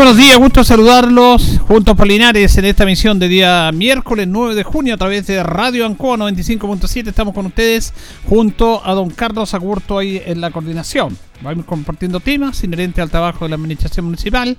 Buenos 0.00 0.16
días, 0.16 0.38
gusto 0.38 0.64
saludarlos 0.64 1.58
juntos 1.68 1.94
por 1.94 2.06
Linares 2.06 2.56
en 2.56 2.64
esta 2.64 2.84
emisión 2.84 3.18
de 3.18 3.28
día 3.28 3.70
miércoles 3.70 4.26
9 4.26 4.54
de 4.54 4.62
junio 4.62 4.94
a 4.94 4.96
través 4.96 5.26
de 5.26 5.42
Radio 5.42 5.84
Ancoa 5.84 6.16
95.7. 6.16 7.08
Estamos 7.08 7.34
con 7.34 7.44
ustedes 7.44 7.92
junto 8.26 8.80
a 8.82 8.94
don 8.94 9.10
Carlos 9.10 9.52
Agurto 9.52 9.98
ahí 9.98 10.22
en 10.24 10.40
la 10.40 10.50
coordinación. 10.52 11.18
Vamos 11.42 11.66
compartiendo 11.66 12.18
temas 12.18 12.64
inherentes 12.64 13.02
al 13.02 13.10
trabajo 13.10 13.44
de 13.44 13.50
la 13.50 13.56
administración 13.56 14.06
municipal. 14.06 14.56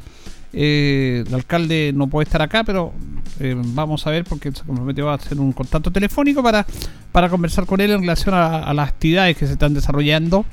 Eh, 0.54 1.24
el 1.26 1.34
alcalde 1.34 1.92
no 1.92 2.06
puede 2.06 2.26
estar 2.26 2.44
acá, 2.44 2.64
pero 2.64 2.94
eh, 3.40 3.56
vamos 3.58 4.06
a 4.06 4.12
ver 4.12 4.26
porque 4.26 4.52
se 4.52 4.64
comprometió 4.64 5.10
a 5.10 5.16
hacer 5.16 5.40
un 5.40 5.54
contacto 5.54 5.90
telefónico 5.90 6.44
para, 6.44 6.68
para 7.12 7.30
conversar 7.30 7.66
con 7.66 7.82
él 7.82 7.90
en 7.90 8.02
relación 8.02 8.36
a, 8.36 8.60
a 8.60 8.76
las 8.76 8.90
actividades 8.90 9.36
que 9.38 9.48
se 9.48 9.54
están 9.54 9.74
desarrollando 9.74 10.46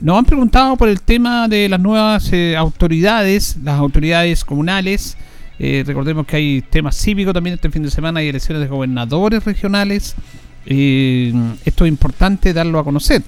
nos 0.00 0.18
han 0.18 0.24
preguntado 0.24 0.76
por 0.76 0.88
el 0.88 1.00
tema 1.00 1.46
de 1.48 1.68
las 1.68 1.80
nuevas 1.80 2.32
eh, 2.32 2.56
autoridades, 2.56 3.56
las 3.62 3.78
autoridades 3.78 4.44
comunales. 4.44 5.16
Eh, 5.58 5.84
recordemos 5.86 6.26
que 6.26 6.36
hay 6.36 6.62
temas 6.62 6.96
cívicos 6.96 7.34
también 7.34 7.54
este 7.54 7.70
fin 7.70 7.82
de 7.82 7.90
semana, 7.90 8.20
hay 8.20 8.28
elecciones 8.28 8.62
de 8.62 8.68
gobernadores 8.68 9.44
regionales. 9.44 10.14
Eh, 10.64 11.32
esto 11.64 11.84
es 11.84 11.88
importante 11.90 12.52
darlo 12.52 12.78
a 12.78 12.84
conocer, 12.84 13.22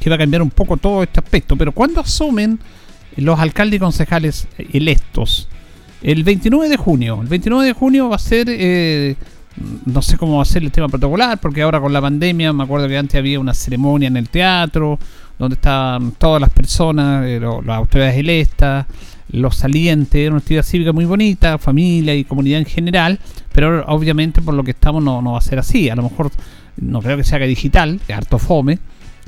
que 0.00 0.08
va 0.08 0.16
a 0.16 0.18
cambiar 0.18 0.42
un 0.42 0.50
poco 0.50 0.78
todo 0.78 1.02
este 1.02 1.20
aspecto. 1.20 1.56
Pero 1.56 1.72
¿cuándo 1.72 2.00
asumen 2.00 2.58
los 3.16 3.38
alcaldes 3.38 3.76
y 3.76 3.80
concejales 3.80 4.48
electos? 4.72 5.48
El 6.02 6.24
29 6.24 6.70
de 6.70 6.76
junio. 6.76 7.18
El 7.20 7.28
29 7.28 7.66
de 7.66 7.72
junio 7.74 8.08
va 8.08 8.16
a 8.16 8.18
ser 8.18 8.48
no 9.84 10.02
sé 10.02 10.16
cómo 10.16 10.36
va 10.36 10.42
a 10.42 10.46
ser 10.46 10.62
el 10.62 10.72
tema 10.72 10.88
protocolar, 10.88 11.38
porque 11.38 11.62
ahora 11.62 11.80
con 11.80 11.92
la 11.92 12.00
pandemia, 12.00 12.52
me 12.52 12.64
acuerdo 12.64 12.88
que 12.88 12.96
antes 12.96 13.18
había 13.18 13.40
una 13.40 13.54
ceremonia 13.54 14.08
en 14.08 14.16
el 14.16 14.28
teatro, 14.28 14.98
donde 15.38 15.54
estaban 15.54 16.12
todas 16.12 16.40
las 16.40 16.50
personas, 16.50 17.24
eh, 17.26 17.40
las 17.40 17.76
autoridades 17.76 18.16
electas, 18.16 18.86
los 19.30 19.56
salientes, 19.56 20.28
una 20.28 20.38
actividad 20.38 20.62
cívica 20.62 20.92
muy 20.92 21.04
bonita, 21.04 21.58
familia 21.58 22.14
y 22.14 22.24
comunidad 22.24 22.60
en 22.60 22.66
general, 22.66 23.18
pero 23.52 23.84
obviamente 23.86 24.40
por 24.40 24.54
lo 24.54 24.62
que 24.62 24.70
estamos 24.70 25.02
no, 25.02 25.20
no 25.20 25.32
va 25.32 25.38
a 25.38 25.42
ser 25.42 25.58
así, 25.58 25.90
a 25.90 25.96
lo 25.96 26.04
mejor 26.04 26.30
no 26.76 27.00
creo 27.00 27.16
que 27.16 27.24
se 27.24 27.34
haga 27.34 27.46
digital, 27.46 28.00
que 28.06 28.14
harto 28.14 28.38
fome, 28.38 28.78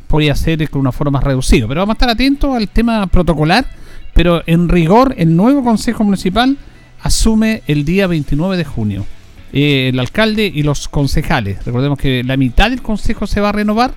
podría 0.07 0.35
ser 0.35 0.69
con 0.70 0.81
una 0.81 0.92
forma 0.92 1.19
más 1.19 1.25
reducida, 1.25 1.67
pero 1.67 1.81
vamos 1.81 1.95
a 1.95 1.97
estar 1.97 2.11
atentos 2.11 2.55
al 2.55 2.69
tema 2.69 3.07
protocolar, 3.07 3.67
pero 4.15 4.42
en 4.47 4.69
rigor 4.69 5.15
el 5.19 5.37
nuevo 5.37 5.63
Consejo 5.63 6.05
Municipal 6.05 6.57
asume 7.03 7.63
el 7.67 7.85
día 7.85 8.07
29 8.07 8.57
de 8.57 8.65
junio. 8.65 9.05
Eh, 9.53 9.89
el 9.89 9.99
alcalde 9.99 10.51
y 10.53 10.63
los 10.63 10.89
concejales. 10.89 11.65
Recordemos 11.65 11.99
que 11.99 12.23
la 12.23 12.37
mitad 12.37 12.71
del 12.71 12.83
consejo 12.83 13.27
se 13.27 13.41
va 13.41 13.49
a 13.49 13.53
renovar 13.53 13.95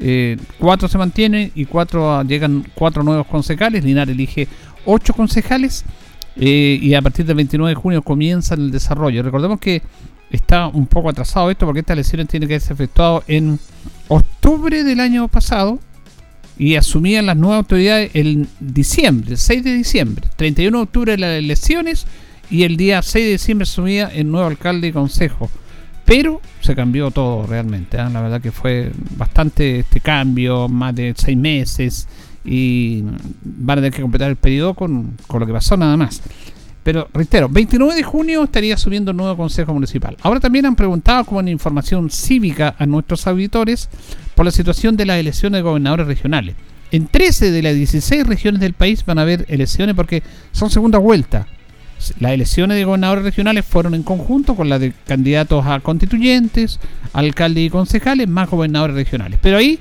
eh, 0.00 0.36
cuatro 0.58 0.86
se 0.86 0.96
mantienen 0.96 1.50
y 1.56 1.64
cuatro 1.64 2.22
llegan 2.22 2.64
cuatro 2.74 3.02
nuevos 3.02 3.26
concejales. 3.26 3.84
Linares 3.84 4.14
elige 4.14 4.46
ocho 4.84 5.12
concejales 5.12 5.84
eh, 6.36 6.78
y 6.80 6.94
a 6.94 7.02
partir 7.02 7.26
del 7.26 7.36
29 7.36 7.70
de 7.70 7.74
junio 7.74 8.02
comienza 8.02 8.54
el 8.54 8.70
desarrollo. 8.70 9.22
Recordemos 9.22 9.58
que 9.58 9.82
está 10.30 10.68
un 10.68 10.86
poco 10.86 11.08
atrasado 11.08 11.50
esto 11.50 11.66
porque 11.66 11.80
estas 11.80 11.94
elecciones 11.94 12.28
tienen 12.28 12.48
que 12.48 12.60
ser 12.60 12.72
efectuado 12.72 13.24
en 13.26 13.58
octubre 14.08 14.84
del 14.84 15.00
año 15.00 15.26
pasado 15.26 15.80
y 16.56 16.76
asumían 16.76 17.26
las 17.26 17.36
nuevas 17.36 17.58
autoridades 17.58 18.10
en 18.14 18.48
diciembre, 18.60 19.36
6 19.36 19.64
de 19.64 19.74
diciembre, 19.74 20.28
31 20.36 20.76
de 20.76 20.82
octubre 20.82 21.18
las 21.18 21.38
elecciones 21.38 22.06
y 22.50 22.64
el 22.64 22.76
día 22.76 23.02
6 23.02 23.24
de 23.24 23.32
diciembre 23.32 23.64
asumía 23.64 24.06
el 24.06 24.30
nuevo 24.30 24.46
alcalde 24.46 24.88
y 24.88 24.92
consejo. 24.92 25.50
Pero 26.04 26.40
se 26.62 26.74
cambió 26.74 27.10
todo 27.10 27.46
realmente. 27.46 27.98
¿eh? 27.98 28.08
La 28.10 28.22
verdad 28.22 28.40
que 28.40 28.50
fue 28.50 28.90
bastante 29.16 29.80
este 29.80 30.00
cambio, 30.00 30.66
más 30.66 30.94
de 30.94 31.12
seis 31.14 31.36
meses. 31.36 32.08
Y 32.46 33.02
van 33.42 33.78
a 33.78 33.82
tener 33.82 33.92
que 33.92 34.00
completar 34.00 34.30
el 34.30 34.36
periodo 34.36 34.72
con, 34.72 35.18
lo 35.30 35.46
que 35.46 35.52
pasó 35.52 35.76
nada 35.76 35.98
más. 35.98 36.22
Pero 36.82 37.08
reitero, 37.12 37.50
29 37.50 37.94
de 37.94 38.02
junio 38.02 38.44
estaría 38.44 38.78
subiendo 38.78 39.10
el 39.10 39.18
nuevo 39.18 39.36
Consejo 39.36 39.74
Municipal. 39.74 40.16
Ahora 40.22 40.40
también 40.40 40.64
han 40.64 40.76
preguntado 40.76 41.24
como 41.24 41.46
información 41.46 42.08
cívica 42.08 42.74
a 42.78 42.86
nuestros 42.86 43.26
auditores 43.26 43.90
por 44.34 44.46
la 44.46 44.50
situación 44.50 44.96
de 44.96 45.04
las 45.04 45.18
elecciones 45.18 45.58
de 45.58 45.62
gobernadores 45.62 46.06
regionales. 46.06 46.54
En 46.90 47.06
13 47.06 47.50
de 47.50 47.62
las 47.62 47.74
16 47.74 48.26
regiones 48.26 48.62
del 48.62 48.72
país 48.72 49.04
van 49.04 49.18
a 49.18 49.22
haber 49.22 49.44
elecciones 49.48 49.94
porque 49.94 50.22
son 50.52 50.70
segunda 50.70 50.96
vuelta. 50.96 51.46
Las 52.20 52.32
elecciones 52.32 52.76
de 52.76 52.84
gobernadores 52.84 53.24
regionales 53.24 53.64
fueron 53.64 53.94
en 53.94 54.02
conjunto 54.02 54.54
con 54.54 54.68
las 54.68 54.80
de 54.80 54.92
candidatos 55.06 55.66
a 55.66 55.80
constituyentes, 55.80 56.78
alcaldes 57.12 57.64
y 57.66 57.70
concejales, 57.70 58.28
más 58.28 58.48
gobernadores 58.48 58.94
regionales. 58.94 59.38
Pero 59.42 59.58
ahí 59.58 59.78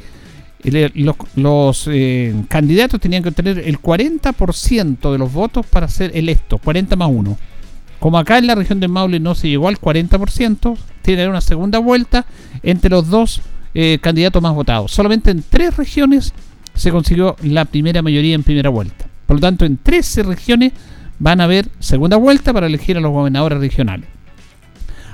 los, 1.35 1.87
eh, 1.87 2.33
candidatos 2.49 2.99
tenían 2.99 3.23
que 3.23 3.29
obtener 3.29 3.59
el 3.59 3.79
40% 3.79 5.11
de 5.11 5.17
los 5.17 5.31
votos 5.31 5.65
para 5.65 5.87
ser 5.87 6.11
electos, 6.15 6.59
40 6.63 6.95
más 6.95 7.09
1. 7.11 7.37
Como 7.99 8.17
acá 8.17 8.37
en 8.37 8.47
la 8.47 8.55
región 8.55 8.79
del 8.79 8.89
Maule 8.89 9.19
no 9.19 9.35
se 9.35 9.49
llegó 9.49 9.67
al 9.67 9.79
40%, 9.79 10.77
tiene 11.01 11.27
una 11.27 11.41
segunda 11.41 11.79
vuelta 11.79 12.25
entre 12.63 12.89
los 12.89 13.09
dos 13.09 13.41
eh, 13.73 13.99
candidatos 14.01 14.41
más 14.41 14.53
votados. 14.53 14.91
Solamente 14.91 15.31
en 15.31 15.43
tres 15.47 15.77
regiones 15.77 16.33
se 16.73 16.91
consiguió 16.91 17.35
la 17.43 17.65
primera 17.65 18.01
mayoría 18.01 18.35
en 18.35 18.43
primera 18.43 18.69
vuelta. 18.69 19.05
Por 19.25 19.37
lo 19.37 19.41
tanto, 19.41 19.65
en 19.65 19.77
13 19.77 20.23
regiones 20.23 20.73
van 21.19 21.41
a 21.41 21.45
haber 21.45 21.67
segunda 21.79 22.17
vuelta 22.17 22.53
para 22.53 22.67
elegir 22.67 22.97
a 22.97 23.01
los 23.01 23.11
gobernadores 23.11 23.59
regionales. 23.59 24.07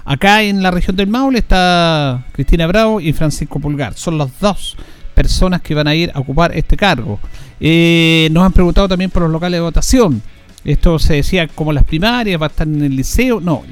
Acá 0.05 0.43
en 0.43 0.61
la 0.61 0.71
región 0.71 0.95
del 0.97 1.07
Maule 1.07 1.39
está 1.39 2.25
Cristina 2.33 2.67
Bravo 2.67 2.99
y 2.99 3.13
Francisco 3.13 3.59
Pulgar. 3.59 3.93
Son 3.93 4.17
las 4.17 4.37
dos 4.39 4.75
personas 5.15 5.61
que 5.61 5.75
van 5.75 5.87
a 5.87 5.95
ir 5.95 6.11
a 6.13 6.19
ocupar 6.19 6.55
este 6.55 6.75
cargo. 6.75 7.19
Eh, 7.59 8.27
nos 8.31 8.43
han 8.43 8.51
preguntado 8.51 8.89
también 8.89 9.11
por 9.11 9.23
los 9.23 9.31
locales 9.31 9.57
de 9.57 9.61
votación. 9.61 10.21
Esto 10.65 10.99
se 10.99 11.15
decía 11.15 11.47
como 11.47 11.73
las 11.73 11.83
primarias, 11.83 12.41
va 12.41 12.47
a 12.47 12.49
estar 12.49 12.67
en 12.67 12.81
el 12.83 12.95
liceo. 12.95 13.39
No, 13.39 13.63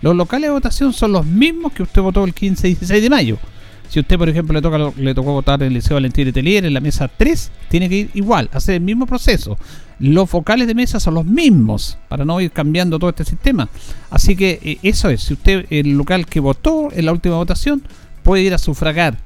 los 0.00 0.16
locales 0.16 0.48
de 0.48 0.54
votación 0.54 0.92
son 0.92 1.12
los 1.12 1.26
mismos 1.26 1.72
que 1.72 1.82
usted 1.82 2.00
votó 2.00 2.24
el 2.24 2.32
15 2.32 2.68
y 2.68 2.70
16 2.74 3.02
de 3.02 3.10
mayo. 3.10 3.38
Si 3.88 4.00
usted, 4.00 4.18
por 4.18 4.28
ejemplo, 4.28 4.52
le 4.52 4.62
toca 4.62 4.92
le 4.96 5.14
tocó 5.14 5.32
votar 5.32 5.62
en 5.62 5.68
el 5.68 5.74
Liceo 5.74 5.94
Valentín 5.94 6.24
Letelier 6.24 6.64
en 6.64 6.74
la 6.74 6.80
mesa 6.80 7.08
3, 7.08 7.50
tiene 7.68 7.88
que 7.88 7.96
ir 7.96 8.10
igual, 8.14 8.50
hacer 8.52 8.74
el 8.74 8.80
mismo 8.80 9.06
proceso. 9.06 9.56
Los 9.98 10.28
focales 10.28 10.66
de 10.66 10.74
mesa 10.74 11.00
son 11.00 11.14
los 11.14 11.24
mismos, 11.24 11.96
para 12.08 12.24
no 12.24 12.40
ir 12.40 12.50
cambiando 12.50 12.98
todo 12.98 13.10
este 13.10 13.24
sistema. 13.24 13.68
Así 14.10 14.36
que 14.36 14.58
eh, 14.62 14.78
eso 14.82 15.08
es, 15.08 15.22
si 15.22 15.34
usted, 15.34 15.66
el 15.70 15.96
local 15.96 16.26
que 16.26 16.40
votó 16.40 16.88
en 16.92 17.06
la 17.06 17.12
última 17.12 17.36
votación, 17.36 17.82
puede 18.22 18.42
ir 18.42 18.52
a 18.52 18.58
sufragar. 18.58 19.16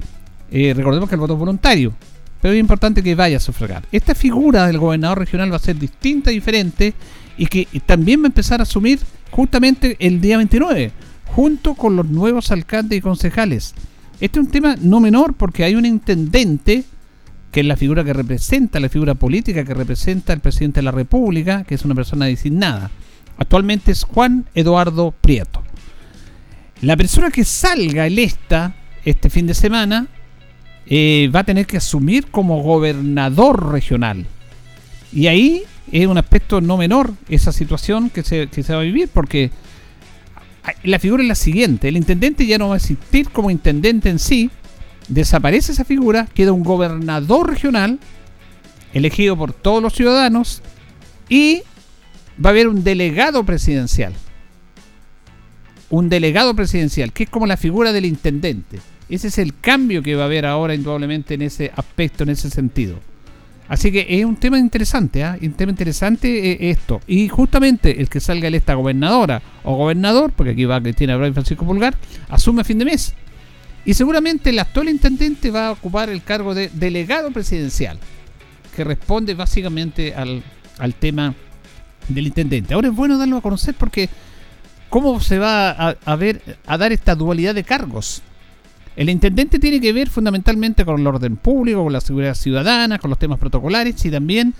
Eh, 0.51 0.73
recordemos 0.75 1.09
que 1.09 1.17
el 1.17 1.21
voto 1.21 1.33
es 1.33 1.39
voluntario, 1.39 1.93
pero 2.41 2.55
es 2.55 2.61
importante 2.61 3.03
que 3.03 3.15
vaya 3.15 3.39
a 3.39 3.41
sufragar. 3.41 3.85
Esta 3.91 4.15
figura 4.15 4.67
del 4.67 4.79
gobernador 4.79 5.19
regional 5.19 5.53
va 5.53 5.57
a 5.57 5.61
ser 5.61 5.77
distinta, 5.77 6.31
diferente, 6.31 6.95
y 7.37 7.47
que 7.47 7.67
también 7.87 8.21
va 8.21 8.25
a 8.25 8.27
empezar 8.27 8.61
a 8.61 8.65
asumir 8.65 9.01
justamente 9.31 9.97
el 9.99 10.21
día 10.21 10.37
29, 10.37 10.93
junto 11.27 11.75
con 11.75 11.97
los 11.97 12.07
nuevos 12.07 12.53
alcaldes 12.53 12.99
y 12.99 13.03
concejales. 13.03 13.75
Este 14.21 14.39
es 14.39 14.47
un 14.47 14.53
tema 14.53 14.77
no 14.81 15.01
menor 15.01 15.35
porque 15.35 15.65
hay 15.65 15.75
un 15.75 15.87
intendente 15.87 16.85
que 17.51 17.61
es 17.61 17.67
la 17.67 17.77
figura 17.77 18.05
que 18.05 18.13
representa, 18.13 18.81
la 18.81 18.89
figura 18.89 19.15
política 19.15 19.65
que 19.65 19.75
representa 19.75 20.33
al 20.33 20.41
presidente 20.41 20.81
de 20.81 20.85
la 20.85 20.93
República, 20.93 21.65
que 21.65 21.75
es 21.75 21.85
una 21.85 21.95
persona 21.95 22.27
designada. 22.27 22.91
Actualmente 23.39 23.93
es 23.93 24.05
Juan 24.05 24.47
Eduardo 24.55 25.13
Prieto. 25.21 25.63
La 26.83 26.97
persona 26.97 27.31
que 27.31 27.45
salga 27.45 28.07
electa 28.07 28.75
este 29.05 29.31
fin 29.31 29.47
de 29.47 29.55
semana 29.55 30.07
eh, 30.87 31.31
va 31.35 31.41
a 31.41 31.45
tener 31.45 31.67
que 31.67 31.77
asumir 31.77 32.27
como 32.27 32.63
gobernador 32.63 33.73
regional. 33.73 34.27
Y 35.13 35.27
ahí 35.27 35.63
es 35.91 36.07
un 36.07 36.19
aspecto 36.19 36.61
no 36.61 36.77
menor 36.77 37.13
esa 37.29 37.53
situación 37.53 38.11
que 38.11 38.23
se, 38.23 38.47
que 38.47 38.63
se 38.63 38.73
va 38.73 38.81
a 38.81 38.85
vivir, 38.85 39.09
porque 39.13 39.51
la 40.85 40.99
figura 40.99 41.23
es 41.23 41.29
la 41.29 41.35
siguiente, 41.35 41.89
el 41.89 41.97
intendente 41.97 42.47
ya 42.47 42.59
no 42.59 42.69
va 42.69 42.75
a 42.75 42.79
existir 42.79 43.31
como 43.31 43.51
intendente 43.51 44.09
en 44.09 44.19
sí, 44.19 44.51
desaparece 45.11 45.73
esa 45.73 45.85
figura, 45.85 46.27
queda 46.33 46.53
un 46.53 46.65
gobernador 46.65 47.51
regional 47.51 47.99
elegido 48.95 49.37
por 49.37 49.53
todos 49.53 49.83
los 49.83 49.93
ciudadanos 49.93 50.63
y 51.29 51.63
va 52.43 52.51
a 52.51 52.53
haber 52.53 52.69
un 52.69 52.83
delegado 52.83 53.45
presidencial. 53.45 54.15
Un 55.91 56.09
delegado 56.09 56.55
presidencial, 56.55 57.13
que 57.13 57.25
es 57.25 57.31
como 57.31 57.47
la 57.47 57.57
figura 57.57 57.93
del 57.93 58.07
intendente. 58.07 58.79
Ese 59.09 59.29
es 59.29 59.39
el 59.39 59.59
cambio 59.59 60.03
que 60.03 60.15
va 60.15 60.23
a 60.23 60.27
haber 60.27 60.47
ahora 60.47 60.75
indudablemente 60.75 61.35
en 61.35 61.43
ese 61.43 61.73
aspecto, 61.75 62.23
en 62.23 62.31
ese 62.31 62.49
sentido. 62.49 62.99
Así 63.67 63.93
que 63.93 64.07
es 64.09 64.25
un 64.25 64.37
tema 64.37 64.59
interesante, 64.59 65.23
¿ah? 65.23 65.37
un 65.41 65.53
tema 65.53 65.71
interesante 65.71 66.53
eh, 66.53 66.71
esto. 66.71 67.01
Y 67.07 67.29
justamente 67.29 68.01
el 68.01 68.09
que 68.09 68.21
salga 68.21 68.49
esta 68.49 68.75
gobernadora 68.75 69.43
o 69.65 69.77
gobernador, 69.77 70.33
porque 70.35 70.53
aquí 70.53 70.65
va 70.65 70.81
Cristina 70.81 71.17
Bravo 71.17 71.31
y 71.31 71.35
Francisco 71.35 71.65
Pulgar, 71.65 71.97
asume 72.29 72.63
a 72.63 72.65
fin 72.65 72.79
de 72.79 72.85
mes. 72.85 73.15
Y 73.85 73.95
seguramente 73.95 74.51
el 74.51 74.59
actual 74.59 74.89
intendente 74.89 75.51
va 75.51 75.69
a 75.69 75.73
ocupar 75.73 76.11
el 76.11 76.23
cargo 76.23 76.55
de 76.55 76.69
delegado 76.69 77.31
presidencial, 77.31 77.99
que 78.77 78.85
responde 78.85 79.35
básicamente 79.35 80.15
al, 80.15 80.43
al 80.79 80.95
tema 80.95 81.35
del 82.09 82.27
intendente. 82.27 82.75
Ahora 82.75 82.89
es 82.89 82.95
bueno 82.95 83.19
darlo 83.19 83.37
a 83.39 83.43
conocer 83.43 83.75
porque 83.75 84.09
¿cómo 84.91 85.21
se 85.21 85.39
va 85.39 85.71
a, 85.71 86.17
ver, 86.17 86.43
a 86.67 86.77
dar 86.77 86.93
esta 86.93 87.15
dualidad 87.15 87.55
de 87.55 87.65
cargos? 87.65 88.23
El 88.97 89.09
intendente 89.09 89.59
tiene 89.59 89.81
que 89.81 89.93
ver 89.93 90.11
fundamentalmente 90.11 90.85
con 90.85 91.01
el 91.01 91.07
orden 91.07 91.37
público, 91.37 91.85
con 91.85 91.93
la 91.93 92.01
seguridad 92.01 92.35
ciudadana, 92.35 92.99
con 92.99 93.09
los 93.09 93.19
temas 93.19 93.39
protocolares 93.39 94.05
y 94.05 94.11
también 94.11 94.53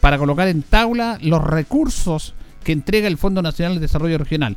para 0.00 0.18
colocar 0.18 0.48
en 0.48 0.62
tabla 0.62 1.18
los 1.20 1.42
recursos 1.44 2.34
que 2.62 2.72
entrega 2.72 3.08
el 3.08 3.18
Fondo 3.18 3.42
Nacional 3.42 3.74
de 3.74 3.80
Desarrollo 3.80 4.18
Regional. 4.18 4.56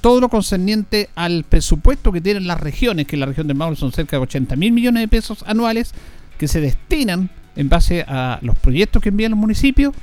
Todo 0.00 0.20
lo 0.20 0.28
concerniente 0.28 1.10
al 1.14 1.44
presupuesto 1.44 2.12
que 2.12 2.20
tienen 2.20 2.46
las 2.46 2.60
regiones, 2.60 3.06
que 3.06 3.16
en 3.16 3.20
la 3.20 3.26
región 3.26 3.46
de 3.46 3.54
Maule 3.54 3.76
son 3.76 3.92
cerca 3.92 4.16
de 4.16 4.22
80 4.22 4.56
mil 4.56 4.72
millones 4.72 5.02
de 5.02 5.08
pesos 5.08 5.44
anuales, 5.46 5.92
que 6.38 6.48
se 6.48 6.60
destinan 6.60 7.30
en 7.56 7.68
base 7.68 8.04
a 8.06 8.38
los 8.42 8.56
proyectos 8.56 9.02
que 9.02 9.08
envían 9.08 9.32
los 9.32 9.40
municipios. 9.40 9.94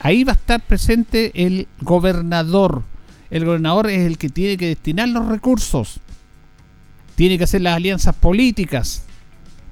Ahí 0.00 0.24
va 0.24 0.32
a 0.32 0.36
estar 0.36 0.60
presente 0.60 1.32
el 1.34 1.68
gobernador. 1.80 2.82
El 3.30 3.44
gobernador 3.44 3.88
es 3.88 4.06
el 4.06 4.18
que 4.18 4.28
tiene 4.28 4.56
que 4.56 4.68
destinar 4.68 5.08
los 5.08 5.26
recursos. 5.26 6.00
Tiene 7.14 7.38
que 7.38 7.44
hacer 7.44 7.62
las 7.62 7.76
alianzas 7.76 8.14
políticas. 8.14 9.04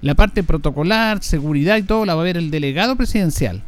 La 0.00 0.15
parte 0.15 0.43
protocolar, 0.43 1.23
seguridad 1.23 1.77
y 1.77 1.82
todo 1.82 2.05
la 2.05 2.15
va 2.15 2.23
a 2.23 2.25
ver 2.25 2.37
el 2.37 2.50
delegado 2.50 2.97
presidencial. 2.97 3.62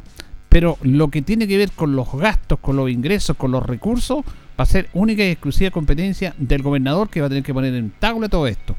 Pero 0.49 0.79
lo 0.83 1.09
que 1.09 1.23
tiene 1.23 1.47
que 1.47 1.59
ver 1.59 1.71
con 1.73 1.97
los 1.97 2.13
gastos, 2.13 2.59
con 2.61 2.77
los 2.77 2.91
ingresos, 2.91 3.37
con 3.37 3.51
los 3.53 3.65
recursos, 3.65 4.25
va 4.59 4.63
a 4.63 4.67
ser 4.67 4.89
única 4.95 5.25
y 5.25 5.31
exclusiva 5.31 5.71
competencia 5.71 6.35
del 6.39 6.63
gobernador 6.63 7.11
que 7.11 7.21
va 7.21 7.27
a 7.27 7.29
tener 7.29 7.45
que 7.45 7.53
poner 7.55 7.75
en 7.75 7.91
tabla 7.91 8.29
todo 8.29 8.47
esto. 8.47 8.77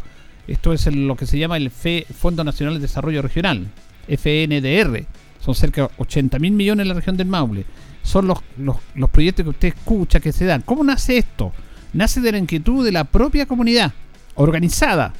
Esto 0.48 0.74
es 0.74 0.88
lo 0.94 1.16
que 1.16 1.25
se 1.25 1.38
llama 1.38 1.58
el 1.58 1.69
Fondo 1.69 2.44
Nacional 2.44 2.75
de 2.75 2.80
Desarrollo 2.80 3.22
Regional, 3.22 3.68
FNDR. 4.08 5.06
Son 5.40 5.54
cerca 5.54 5.84
de 5.84 5.90
80 5.98 6.40
mil 6.40 6.54
millones 6.54 6.84
en 6.84 6.88
la 6.88 6.94
región 6.94 7.18
del 7.18 7.28
Maule. 7.28 7.66
Son 8.02 8.28
los, 8.28 8.40
los, 8.58 8.78
los 8.96 9.10
proyectos 9.10 9.44
que 9.44 9.50
usted 9.50 9.68
escucha 9.69 10.19
que 10.19 10.31
se 10.31 10.46
dan. 10.46 10.62
¿Cómo 10.62 10.84
nace 10.84 11.18
esto? 11.18 11.52
Nace 11.94 12.22
de 12.22 12.31
la 12.31 12.38
inquietud 12.38 12.86
de 12.86 12.94
la 12.94 13.04
propia 13.04 13.46
comunidad 13.46 13.94
organizada. 14.36 15.14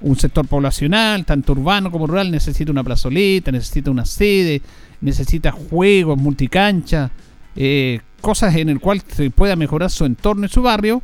Un 0.00 0.16
sector 0.16 0.46
poblacional, 0.46 1.24
tanto 1.24 1.52
urbano 1.52 1.90
como 1.90 2.06
rural, 2.06 2.30
necesita 2.30 2.70
una 2.70 2.84
plazoleta, 2.84 3.50
necesita 3.50 3.90
una 3.90 4.04
sede, 4.04 4.60
necesita 5.00 5.52
juegos, 5.52 6.18
multicancha, 6.18 7.10
eh, 7.54 8.00
cosas 8.20 8.54
en 8.56 8.68
el 8.68 8.80
cual 8.80 9.02
se 9.06 9.30
pueda 9.30 9.56
mejorar 9.56 9.90
su 9.90 10.04
entorno 10.04 10.46
y 10.46 10.48
su 10.48 10.62
barrio. 10.62 11.02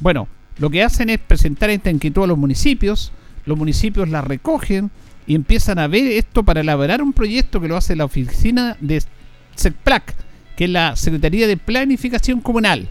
Bueno, 0.00 0.28
lo 0.58 0.70
que 0.70 0.82
hacen 0.82 1.10
es 1.10 1.18
presentar 1.18 1.70
esta 1.70 1.90
inquietud 1.90 2.24
a 2.24 2.26
los 2.26 2.38
municipios, 2.38 3.12
los 3.44 3.58
municipios 3.58 4.08
la 4.08 4.20
recogen 4.20 4.90
y 5.26 5.34
empiezan 5.34 5.78
a 5.78 5.88
ver 5.88 6.06
esto 6.06 6.44
para 6.44 6.60
elaborar 6.60 7.02
un 7.02 7.12
proyecto 7.12 7.60
que 7.60 7.68
lo 7.68 7.76
hace 7.76 7.96
la 7.96 8.04
oficina 8.04 8.76
de 8.80 9.02
SECPLAC, 9.54 10.14
que 10.56 10.64
es 10.64 10.70
la 10.70 10.96
Secretaría 10.96 11.46
de 11.46 11.56
Planificación 11.56 12.40
Comunal. 12.40 12.88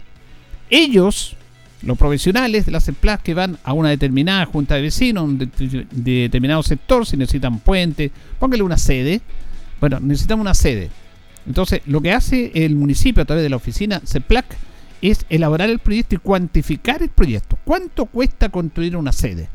Ellos, 0.69 1.36
los 1.85 1.97
profesionales 1.97 2.65
de 2.65 2.71
la 2.71 2.80
CEPLAC 2.80 3.21
que 3.21 3.33
van 3.33 3.57
a 3.63 3.74
una 3.74 3.89
determinada 3.89 4.45
junta 4.45 4.75
de 4.75 4.81
vecinos, 4.81 5.38
de, 5.38 5.47
de 5.91 6.12
determinado 6.12 6.63
sector, 6.63 7.06
si 7.06 7.18
necesitan 7.18 7.59
puente, 7.59 8.12
póngale 8.39 8.63
una 8.63 8.77
sede, 8.77 9.21
bueno, 9.80 10.00
necesitamos 10.00 10.44
una 10.44 10.53
sede. 10.53 10.89
Entonces, 11.45 11.81
lo 11.85 12.01
que 12.01 12.12
hace 12.12 12.51
el 12.56 12.75
municipio 12.75 13.24
a 13.24 13.25
través 13.25 13.44
de 13.44 13.50
la 13.50 13.57
oficina 13.57 14.01
CEPLAC 14.06 14.45
es 15.01 15.25
elaborar 15.30 15.69
el 15.69 15.80
proyecto 15.80 16.15
y 16.15 16.19
cuantificar 16.19 17.03
el 17.03 17.09
proyecto. 17.09 17.57
¿Cuánto 17.65 18.06
cuesta 18.06 18.47
construir 18.47 18.95
una 18.95 19.12
sede? 19.12 19.50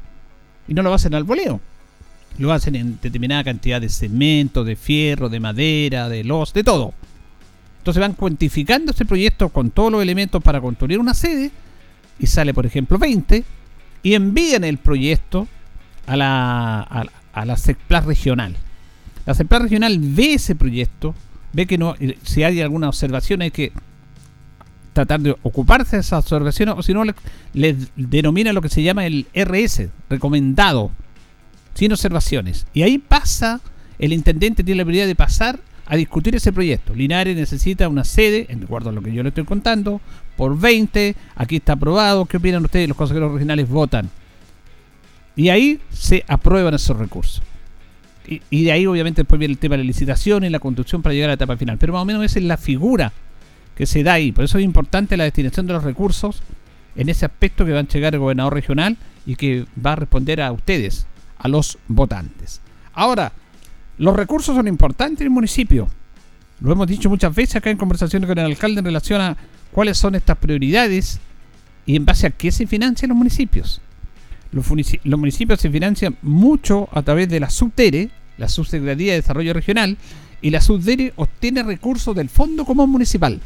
Y 0.66 0.75
no 0.75 0.82
lo 0.82 0.92
hacen 0.92 1.14
al 1.14 1.25
voleo. 1.25 1.60
Lo 2.36 2.52
hacen 2.52 2.76
en 2.76 2.98
determinada 3.00 3.42
cantidad 3.42 3.80
de 3.80 3.88
cemento, 3.88 4.62
de 4.62 4.76
fierro, 4.76 5.30
de 5.30 5.40
madera, 5.40 6.10
de 6.10 6.22
los, 6.25 6.52
de 6.52 6.62
todo. 6.62 6.92
Entonces 7.78 8.00
van 8.02 8.12
cuantificando 8.12 8.92
ese 8.92 9.06
proyecto 9.06 9.48
con 9.48 9.70
todos 9.70 9.90
los 9.90 10.02
elementos 10.02 10.42
para 10.42 10.60
construir 10.60 10.98
una 10.98 11.14
sede 11.14 11.50
y 12.18 12.26
sale, 12.26 12.54
por 12.54 12.66
ejemplo, 12.66 12.98
20 12.98 13.44
y 14.02 14.14
envían 14.14 14.64
el 14.64 14.78
proyecto 14.78 15.48
a 16.06 16.16
la, 16.16 16.80
a, 17.32 17.44
la 17.44 17.56
CEPLAC 17.56 18.06
regional. 18.06 18.56
La 19.26 19.34
CEPLAC 19.34 19.62
regional 19.62 19.98
ve 20.00 20.34
ese 20.34 20.54
proyecto, 20.54 21.14
ve 21.52 21.66
que 21.66 21.78
no, 21.78 21.94
si 22.22 22.42
hay 22.42 22.60
alguna 22.60 22.88
observación 22.88 23.42
hay 23.42 23.50
que 23.50 23.72
tratar 24.92 25.20
de 25.20 25.36
ocuparse 25.42 25.96
de 25.96 26.00
esas 26.00 26.24
observaciones 26.24 26.74
o 26.76 26.82
si 26.82 26.92
no 26.92 27.04
le, 27.04 27.76
denomina 27.96 28.52
lo 28.52 28.62
que 28.62 28.68
se 28.68 28.82
llama 28.82 29.06
el 29.06 29.26
RS, 29.34 29.88
recomendado, 30.10 30.90
sin 31.74 31.92
observaciones. 31.92 32.66
Y 32.74 32.82
ahí 32.82 32.98
pasa, 32.98 33.60
el 33.98 34.12
intendente 34.12 34.64
tiene 34.64 34.78
la 34.78 34.82
habilidad 34.82 35.06
de 35.06 35.14
pasar 35.14 35.60
a 35.88 35.96
discutir 35.96 36.37
ese 36.37 36.52
proyecto. 36.52 36.94
Linares 36.94 37.37
necesita 37.37 37.88
una 37.88 38.05
sede, 38.05 38.46
en 38.49 38.62
acuerdo 38.62 38.90
a 38.90 38.93
lo 38.93 39.02
que 39.02 39.12
yo 39.12 39.25
le 39.25 39.31
estoy 39.31 39.44
contando, 39.44 40.00
por 40.37 40.56
20, 40.56 41.17
aquí 41.35 41.56
está 41.56 41.73
aprobado, 41.73 42.26
¿qué 42.26 42.37
opinan 42.37 42.64
ustedes? 42.64 42.87
Los 42.87 42.96
consejeros 42.96 43.32
regionales 43.32 43.69
votan. 43.69 44.08
Y 45.35 45.49
ahí 45.49 45.81
se 45.90 46.25
aprueban 46.29 46.75
esos 46.75 46.96
recursos 46.96 47.43
y, 48.50 48.64
de 48.64 48.73
ahí 48.73 48.87
obviamente 48.87 49.23
después 49.23 49.38
viene 49.38 49.52
el 49.52 49.58
tema 49.58 49.76
de 49.76 49.85
la 49.85 49.87
licitación 49.87 50.44
y 50.44 50.50
la 50.50 50.58
construcción 50.58 51.02
para 51.02 51.14
llegar 51.14 51.29
a 51.29 51.32
la 51.32 51.35
etapa 51.35 51.56
final. 51.56 51.79
Pero 51.79 51.94
más 51.94 52.02
o 52.02 52.05
menos 52.05 52.25
esa 52.25 52.38
es 52.38 52.44
la 52.44 52.56
figura 52.56 53.12
que 53.75 53.87
se 53.87 54.02
da 54.02 54.14
ahí. 54.14 54.32
Por 54.32 54.44
eso 54.44 54.58
es 54.58 54.64
importante 54.64 55.17
la 55.17 55.25
destinación 55.25 55.67
de 55.67 55.73
los 55.73 55.85
recursos 55.85 56.43
en 56.96 57.08
ese 57.08 57.25
aspecto 57.25 57.64
que 57.64 57.73
va 57.73 57.81
a 57.81 57.85
llegar 57.85 58.14
el 58.14 58.20
gobernador 58.20 58.55
regional 58.55 58.96
y 59.25 59.37
que 59.37 59.64
va 59.85 59.93
a 59.93 59.96
responder 59.96 60.43
a 60.43 60.52
ustedes, 60.52 61.06
a 61.38 61.49
los 61.49 61.79
votantes. 61.87 62.61
Ahora, 62.93 63.32
los 63.98 64.14
recursos 64.16 64.54
son 64.54 64.68
importantes 64.68 65.20
en 65.20 65.26
el 65.26 65.30
municipio. 65.30 65.88
Lo 66.60 66.72
hemos 66.72 66.86
dicho 66.86 67.08
muchas 67.08 67.34
veces 67.34 67.56
acá 67.56 67.70
en 67.70 67.76
conversaciones 67.76 68.28
con 68.28 68.38
el 68.38 68.46
alcalde 68.46 68.80
en 68.80 68.84
relación 68.84 69.20
a 69.20 69.36
cuáles 69.72 69.98
son 69.98 70.14
estas 70.14 70.38
prioridades 70.38 71.20
y 71.86 71.96
en 71.96 72.04
base 72.04 72.26
a 72.26 72.30
qué 72.30 72.50
se 72.52 72.66
financian 72.66 73.08
los 73.08 73.18
municipios. 73.18 73.80
Los, 74.50 74.66
municipios 74.68 75.60
se 75.60 75.70
financian 75.70 76.16
mucho 76.22 76.88
a 76.92 77.02
través 77.02 77.28
de 77.28 77.40
la 77.40 77.50
SUBTERE, 77.50 78.10
la 78.38 78.48
Subsecretaría 78.48 79.12
de 79.12 79.20
Desarrollo 79.20 79.52
Regional, 79.52 79.98
y 80.40 80.50
la 80.50 80.60
SUBTERE 80.60 81.12
obtiene 81.16 81.62
recursos 81.62 82.14
del 82.14 82.28
Fondo 82.28 82.64
Común 82.64 82.90
Municipal. 82.90 83.40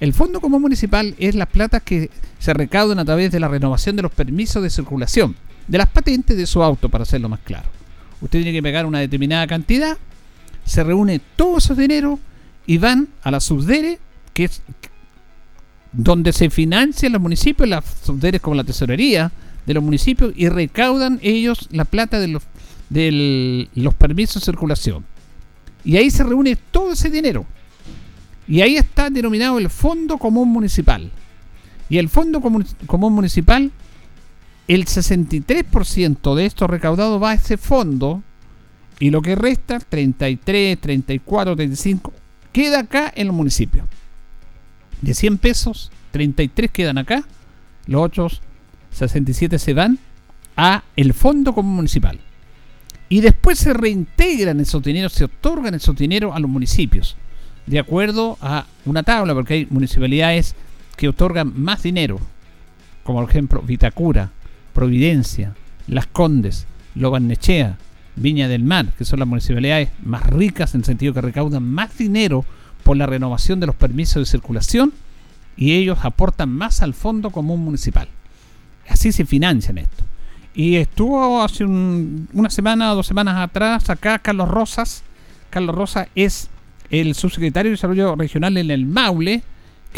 El 0.00 0.12
Fondo 0.12 0.40
Común 0.40 0.62
Municipal 0.62 1.14
es 1.18 1.34
las 1.34 1.48
plata 1.48 1.80
que 1.80 2.10
se 2.38 2.54
recaudan 2.54 2.98
a 2.98 3.04
través 3.04 3.30
de 3.32 3.40
la 3.40 3.48
renovación 3.48 3.96
de 3.96 4.02
los 4.02 4.12
permisos 4.12 4.62
de 4.62 4.70
circulación, 4.70 5.36
de 5.66 5.78
las 5.78 5.88
patentes 5.88 6.36
de 6.36 6.46
su 6.46 6.62
auto, 6.62 6.88
para 6.88 7.02
hacerlo 7.02 7.28
más 7.28 7.40
claro. 7.40 7.77
Usted 8.20 8.42
tiene 8.42 8.52
que 8.52 8.62
pagar 8.62 8.86
una 8.86 9.00
determinada 9.00 9.46
cantidad, 9.46 9.96
se 10.64 10.84
reúne 10.84 11.20
todo 11.36 11.58
ese 11.58 11.74
dinero 11.74 12.18
y 12.66 12.78
van 12.78 13.08
a 13.22 13.30
la 13.30 13.40
SUBDERE, 13.40 13.98
que 14.34 14.44
es 14.44 14.62
donde 15.92 16.32
se 16.32 16.50
financian 16.50 17.12
los 17.12 17.22
municipios, 17.22 17.68
las 17.68 17.84
SUBDERE 18.04 18.40
como 18.40 18.56
la 18.56 18.64
tesorería, 18.64 19.32
de 19.68 19.74
los 19.74 19.82
municipios 19.84 20.32
y 20.34 20.48
recaudan 20.48 21.20
ellos 21.22 21.68
la 21.70 21.84
plata 21.84 22.18
de 22.18 22.28
los, 22.28 22.42
de 22.88 23.68
los 23.74 23.94
permisos 23.94 24.42
de 24.42 24.46
circulación. 24.46 25.04
Y 25.84 25.98
ahí 25.98 26.10
se 26.10 26.24
reúne 26.24 26.56
todo 26.56 26.92
ese 26.92 27.10
dinero. 27.10 27.44
Y 28.48 28.62
ahí 28.62 28.76
está 28.76 29.10
denominado 29.10 29.58
el 29.58 29.68
Fondo 29.68 30.16
Común 30.16 30.48
Municipal. 30.48 31.10
Y 31.90 31.98
el 31.98 32.08
Fondo 32.08 32.40
Común, 32.40 32.64
Municipal, 33.12 33.70
el 34.68 34.84
63% 34.84 36.34
de 36.34 36.46
esto 36.46 36.66
recaudado 36.66 37.18
va 37.18 37.30
a 37.30 37.34
ese 37.34 37.56
fondo. 37.56 38.22
Y 39.00 39.10
lo 39.10 39.22
que 39.22 39.34
resta, 39.34 39.78
33, 39.78 40.78
34, 40.78 41.56
35, 41.56 42.12
queda 42.52 42.80
acá 42.80 43.12
en 43.14 43.28
los 43.28 43.36
municipios. 43.36 43.86
De 45.00 45.14
100 45.14 45.38
pesos, 45.38 45.90
33 46.10 46.70
quedan 46.70 46.98
acá. 46.98 47.24
Los 47.86 48.02
otros 48.02 48.42
67 48.92 49.58
se 49.58 49.74
van 49.74 49.98
a 50.56 50.82
el 50.96 51.14
Fondo 51.14 51.54
Común 51.54 51.76
Municipal. 51.76 52.20
Y 53.08 53.20
después 53.20 53.58
se 53.58 53.72
reintegran 53.72 54.60
esos 54.60 54.82
dineros, 54.82 55.12
se 55.12 55.24
otorgan 55.24 55.74
esos 55.74 55.96
dineros 55.96 56.34
a 56.36 56.40
los 56.40 56.50
municipios, 56.50 57.16
de 57.66 57.78
acuerdo 57.78 58.36
a 58.42 58.66
una 58.84 59.02
tabla, 59.02 59.32
porque 59.32 59.54
hay 59.54 59.66
municipalidades 59.70 60.54
que 60.96 61.08
otorgan 61.08 61.52
más 61.58 61.82
dinero, 61.82 62.20
como 63.04 63.20
por 63.20 63.30
ejemplo 63.30 63.62
Vitacura, 63.62 64.30
Providencia, 64.78 65.54
Las 65.88 66.06
Condes, 66.06 66.68
Lobarnechea, 66.94 67.78
Viña 68.14 68.46
del 68.46 68.62
Mar, 68.62 68.86
que 68.96 69.04
son 69.04 69.18
las 69.18 69.26
municipalidades 69.26 69.88
más 70.04 70.24
ricas 70.24 70.72
en 70.72 70.82
el 70.82 70.84
sentido 70.84 71.12
que 71.12 71.20
recaudan 71.20 71.64
más 71.64 71.98
dinero 71.98 72.44
por 72.84 72.96
la 72.96 73.06
renovación 73.06 73.58
de 73.58 73.66
los 73.66 73.74
permisos 73.74 74.22
de 74.22 74.30
circulación 74.30 74.92
y 75.56 75.72
ellos 75.72 75.98
aportan 76.02 76.50
más 76.50 76.80
al 76.80 76.94
Fondo 76.94 77.30
Común 77.30 77.64
Municipal. 77.64 78.06
Así 78.88 79.10
se 79.10 79.26
financian 79.26 79.78
esto. 79.78 80.04
Y 80.54 80.76
estuvo 80.76 81.42
hace 81.42 81.64
una 81.64 82.48
semana 82.48 82.92
o 82.92 82.94
dos 82.94 83.06
semanas 83.08 83.34
atrás 83.36 83.90
acá 83.90 84.20
Carlos 84.20 84.48
Rosas. 84.48 85.02
Carlos 85.50 85.74
Rosas 85.74 86.06
es 86.14 86.50
el 86.88 87.16
subsecretario 87.16 87.70
de 87.70 87.74
Desarrollo 87.74 88.14
Regional 88.14 88.56
en 88.56 88.70
el 88.70 88.86
Maule, 88.86 89.42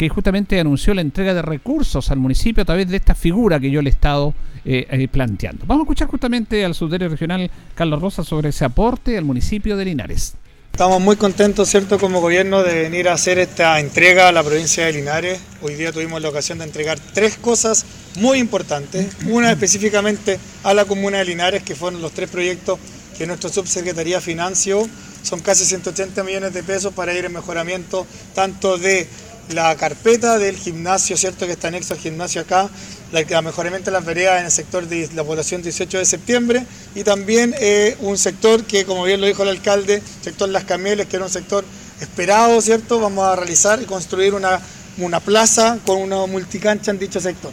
que 0.01 0.09
justamente 0.09 0.59
anunció 0.59 0.95
la 0.95 1.01
entrega 1.01 1.35
de 1.35 1.43
recursos 1.43 2.09
al 2.09 2.17
municipio 2.17 2.63
a 2.63 2.65
través 2.65 2.89
de 2.89 2.97
esta 2.97 3.13
figura 3.13 3.59
que 3.59 3.69
yo 3.69 3.83
le 3.83 3.91
he 3.91 3.93
estado 3.93 4.33
eh, 4.65 5.07
planteando. 5.11 5.63
Vamos 5.67 5.81
a 5.81 5.83
escuchar 5.83 6.07
justamente 6.07 6.65
al 6.65 6.73
subdirector 6.73 7.11
regional 7.11 7.51
Carlos 7.75 8.01
Rosa 8.01 8.23
sobre 8.23 8.49
ese 8.49 8.65
aporte 8.65 9.15
al 9.15 9.25
municipio 9.25 9.77
de 9.77 9.85
Linares. 9.85 10.33
Estamos 10.71 11.01
muy 11.01 11.17
contentos, 11.17 11.69
¿cierto?, 11.69 11.99
como 11.99 12.19
gobierno 12.19 12.63
de 12.63 12.81
venir 12.81 13.09
a 13.09 13.13
hacer 13.13 13.37
esta 13.37 13.79
entrega 13.79 14.27
a 14.27 14.31
la 14.31 14.41
provincia 14.41 14.87
de 14.87 14.93
Linares. 14.93 15.39
Hoy 15.61 15.75
día 15.75 15.91
tuvimos 15.91 16.19
la 16.19 16.29
ocasión 16.29 16.57
de 16.57 16.63
entregar 16.63 16.99
tres 17.13 17.37
cosas 17.37 17.85
muy 18.15 18.39
importantes. 18.39 19.07
Una 19.27 19.51
específicamente 19.51 20.39
a 20.63 20.73
la 20.73 20.85
comuna 20.85 21.19
de 21.19 21.25
Linares, 21.25 21.61
que 21.61 21.75
fueron 21.75 22.01
los 22.01 22.11
tres 22.13 22.31
proyectos 22.31 22.79
que 23.19 23.27
nuestra 23.27 23.51
subsecretaría 23.51 24.19
financió. 24.19 24.81
Son 25.21 25.41
casi 25.41 25.63
180 25.63 26.23
millones 26.23 26.55
de 26.55 26.63
pesos 26.63 26.91
para 26.91 27.13
ir 27.13 27.25
en 27.25 27.33
mejoramiento 27.33 28.07
tanto 28.33 28.79
de 28.79 29.07
la 29.53 29.75
carpeta 29.75 30.37
del 30.37 30.57
gimnasio, 30.57 31.17
¿cierto? 31.17 31.45
Que 31.45 31.53
está 31.53 31.67
anexo 31.67 31.93
al 31.93 31.99
gimnasio 31.99 32.41
acá, 32.41 32.69
la, 33.11 33.41
mejoramiento 33.41 33.91
de 33.91 33.97
las 33.97 34.05
veredas 34.05 34.39
en 34.39 34.45
el 34.45 34.51
sector 34.51 34.87
de 34.87 35.09
la 35.13 35.23
población 35.23 35.61
18 35.61 35.97
de 35.97 36.05
septiembre 36.05 36.65
y 36.95 37.03
también 37.03 37.53
eh, 37.59 37.97
un 37.99 38.17
sector 38.17 38.63
que, 38.63 38.85
como 38.85 39.03
bien 39.03 39.21
lo 39.21 39.27
dijo 39.27 39.43
el 39.43 39.49
alcalde, 39.49 40.01
sector 40.21 40.49
Las 40.49 40.63
Cameles, 40.63 41.07
que 41.07 41.17
era 41.17 41.25
un 41.25 41.31
sector 41.31 41.65
esperado, 41.99 42.61
¿cierto? 42.61 42.99
Vamos 42.99 43.25
a 43.25 43.35
realizar 43.35 43.81
y 43.81 43.85
construir 43.85 44.33
una, 44.33 44.59
una 44.97 45.19
plaza 45.19 45.79
con 45.85 45.97
una 46.01 46.25
multicancha 46.25 46.91
en 46.91 46.99
dicho 46.99 47.19
sector. 47.19 47.51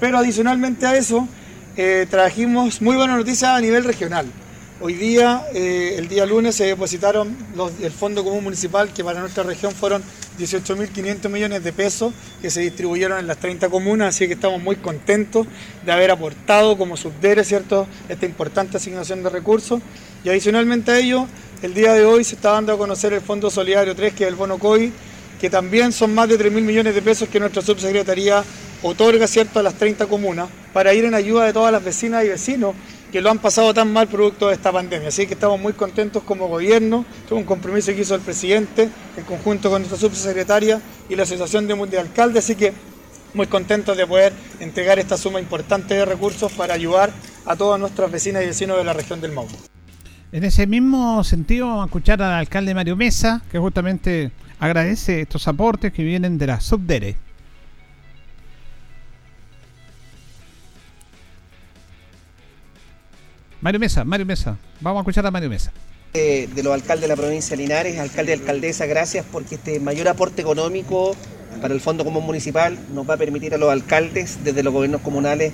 Pero 0.00 0.18
adicionalmente 0.18 0.86
a 0.86 0.96
eso, 0.96 1.28
eh, 1.76 2.06
trajimos 2.10 2.82
muy 2.82 2.96
buenas 2.96 3.16
noticias 3.16 3.50
a 3.50 3.60
nivel 3.60 3.84
regional. 3.84 4.26
Hoy 4.80 4.94
día, 4.94 5.44
eh, 5.54 5.96
el 5.98 6.06
día 6.06 6.24
lunes, 6.24 6.54
se 6.54 6.64
depositaron 6.66 7.36
el 7.82 7.90
Fondo 7.90 8.22
Común 8.22 8.44
Municipal, 8.44 8.92
que 8.92 9.02
para 9.02 9.18
nuestra 9.18 9.42
región 9.42 9.72
fueron 9.72 10.04
18.500 10.38 11.28
millones 11.28 11.64
de 11.64 11.72
pesos, 11.72 12.12
que 12.40 12.48
se 12.48 12.60
distribuyeron 12.60 13.18
en 13.18 13.26
las 13.26 13.38
30 13.38 13.70
comunas, 13.70 14.14
así 14.14 14.28
que 14.28 14.34
estamos 14.34 14.62
muy 14.62 14.76
contentos 14.76 15.48
de 15.84 15.90
haber 15.90 16.12
aportado 16.12 16.78
como 16.78 16.96
subdere, 16.96 17.42
¿cierto?, 17.42 17.88
esta 18.08 18.24
importante 18.24 18.76
asignación 18.76 19.24
de 19.24 19.30
recursos. 19.30 19.82
Y 20.22 20.28
adicionalmente 20.28 20.92
a 20.92 20.98
ello, 21.00 21.26
el 21.60 21.74
día 21.74 21.92
de 21.94 22.04
hoy 22.04 22.22
se 22.22 22.36
está 22.36 22.52
dando 22.52 22.72
a 22.72 22.78
conocer 22.78 23.12
el 23.12 23.20
Fondo 23.20 23.50
Solidario 23.50 23.96
3, 23.96 24.14
que 24.14 24.22
es 24.22 24.28
el 24.28 24.36
bono 24.36 24.58
COVID, 24.58 24.92
que 25.40 25.50
también 25.50 25.90
son 25.90 26.14
más 26.14 26.28
de 26.28 26.38
3.000 26.38 26.50
millones 26.60 26.94
de 26.94 27.02
pesos 27.02 27.28
que 27.28 27.40
nuestra 27.40 27.62
subsecretaría 27.62 28.44
otorga, 28.84 29.26
¿cierto?, 29.26 29.58
a 29.58 29.64
las 29.64 29.74
30 29.74 30.06
comunas, 30.06 30.48
para 30.72 30.94
ir 30.94 31.04
en 31.04 31.14
ayuda 31.14 31.46
de 31.46 31.52
todas 31.52 31.72
las 31.72 31.82
vecinas 31.82 32.24
y 32.24 32.28
vecinos 32.28 32.76
que 33.12 33.20
lo 33.20 33.30
han 33.30 33.38
pasado 33.38 33.72
tan 33.72 33.92
mal 33.92 34.08
producto 34.08 34.48
de 34.48 34.54
esta 34.54 34.72
pandemia. 34.72 35.08
Así 35.08 35.26
que 35.26 35.34
estamos 35.34 35.58
muy 35.60 35.72
contentos 35.72 36.22
como 36.22 36.48
gobierno, 36.48 37.04
es 37.24 37.32
un 37.32 37.44
compromiso 37.44 37.92
que 37.92 38.02
hizo 38.02 38.14
el 38.14 38.20
presidente 38.20 38.88
en 39.16 39.24
conjunto 39.24 39.70
con 39.70 39.82
nuestra 39.82 39.98
subsecretaria 39.98 40.80
y 41.08 41.16
la 41.16 41.22
Asociación 41.22 41.66
de, 41.66 41.74
de 41.86 41.98
Alcaldes, 41.98 42.44
así 42.44 42.54
que 42.54 42.72
muy 43.34 43.46
contentos 43.46 43.96
de 43.96 44.06
poder 44.06 44.32
entregar 44.60 44.98
esta 44.98 45.16
suma 45.16 45.40
importante 45.40 45.94
de 45.94 46.04
recursos 46.04 46.52
para 46.52 46.74
ayudar 46.74 47.10
a 47.46 47.56
todas 47.56 47.78
nuestras 47.80 48.10
vecinas 48.10 48.42
y 48.42 48.46
vecinos 48.46 48.76
de 48.76 48.84
la 48.84 48.92
región 48.92 49.20
del 49.20 49.32
Maule. 49.32 49.54
En 50.30 50.44
ese 50.44 50.66
mismo 50.66 51.24
sentido, 51.24 51.66
vamos 51.66 51.84
a 51.84 51.86
escuchar 51.86 52.22
al 52.22 52.34
alcalde 52.34 52.74
Mario 52.74 52.96
Mesa, 52.96 53.42
que 53.50 53.58
justamente 53.58 54.30
agradece 54.58 55.22
estos 55.22 55.48
aportes 55.48 55.92
que 55.92 56.02
vienen 56.02 56.36
de 56.36 56.46
la 56.46 56.60
Subdere. 56.60 57.16
Mario 63.60 63.80
Mesa, 63.80 64.04
Mario 64.04 64.26
Mesa. 64.26 64.56
Vamos 64.80 65.00
a 65.00 65.02
escuchar 65.02 65.26
a 65.26 65.30
Mario 65.30 65.50
Mesa. 65.50 65.72
De, 66.14 66.48
los 66.62 66.72
alcaldes 66.72 67.02
de 67.02 67.08
la 67.08 67.16
provincia 67.16 67.56
de 67.56 67.62
Linares, 67.62 67.98
alcalde 67.98 68.32
y 68.32 68.34
alcaldesa, 68.34 68.86
gracias 68.86 69.26
porque 69.30 69.56
este 69.56 69.78
mayor 69.78 70.08
aporte 70.08 70.42
económico 70.42 71.14
para 71.60 71.74
el 71.74 71.80
Fondo 71.80 72.04
Común 72.04 72.24
Municipal 72.24 72.78
nos 72.94 73.08
va 73.08 73.14
a 73.14 73.16
permitir 73.16 73.54
a 73.54 73.58
los 73.58 73.70
alcaldes 73.70 74.38
desde 74.42 74.62
los 74.62 74.72
gobiernos 74.72 75.02
comunales 75.02 75.52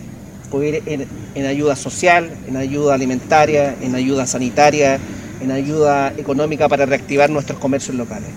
poder 0.51 0.83
en, 0.87 1.07
en 1.35 1.47
ayuda 1.47 1.77
social, 1.77 2.31
en 2.47 2.57
ayuda 2.57 2.95
alimentaria, 2.95 3.75
en 3.81 3.95
ayuda 3.95 4.27
sanitaria, 4.27 4.99
en 5.41 5.51
ayuda 5.51 6.13
económica 6.17 6.69
para 6.69 6.87
reactivar 6.87 7.31
nuestros 7.31 7.59
comercios 7.59 7.97
locales. 7.97 8.31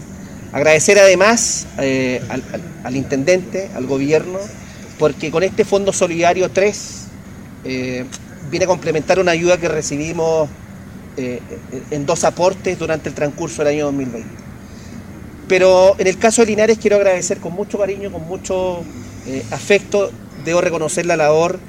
Agradecer 0.53 0.97
además 0.97 1.67
eh, 1.77 2.21
al, 2.83 2.95
intendente, 2.95 3.69
al 3.75 3.85
gobierno, 3.85 4.39
porque 4.97 5.29
con 5.29 5.43
este 5.43 5.65
Fondo 5.65 5.91
Solidario 5.91 6.49
3 6.49 7.07
viene 8.49 8.65
a 8.65 8.67
complementar 8.67 9.19
una 9.19 9.31
ayuda 9.31 9.57
que 9.57 9.67
recibimos 9.67 10.49
eh, 11.17 11.41
en 11.91 12.05
dos 12.05 12.23
aportes 12.23 12.77
durante 12.77 13.09
el 13.09 13.15
transcurso 13.15 13.63
del 13.63 13.73
año 13.73 13.85
2020. 13.85 14.27
Pero 15.47 15.95
en 15.97 16.07
el 16.07 16.17
caso 16.17 16.41
de 16.41 16.47
Linares 16.47 16.77
quiero 16.77 16.97
agradecer 16.97 17.39
con 17.39 17.53
mucho 17.53 17.77
cariño, 17.77 18.11
con 18.11 18.27
mucho 18.27 18.83
eh, 19.25 19.43
afecto, 19.51 20.11
debo 20.45 20.61
reconocer 20.61 21.05
la 21.05 21.15
labor 21.15 21.59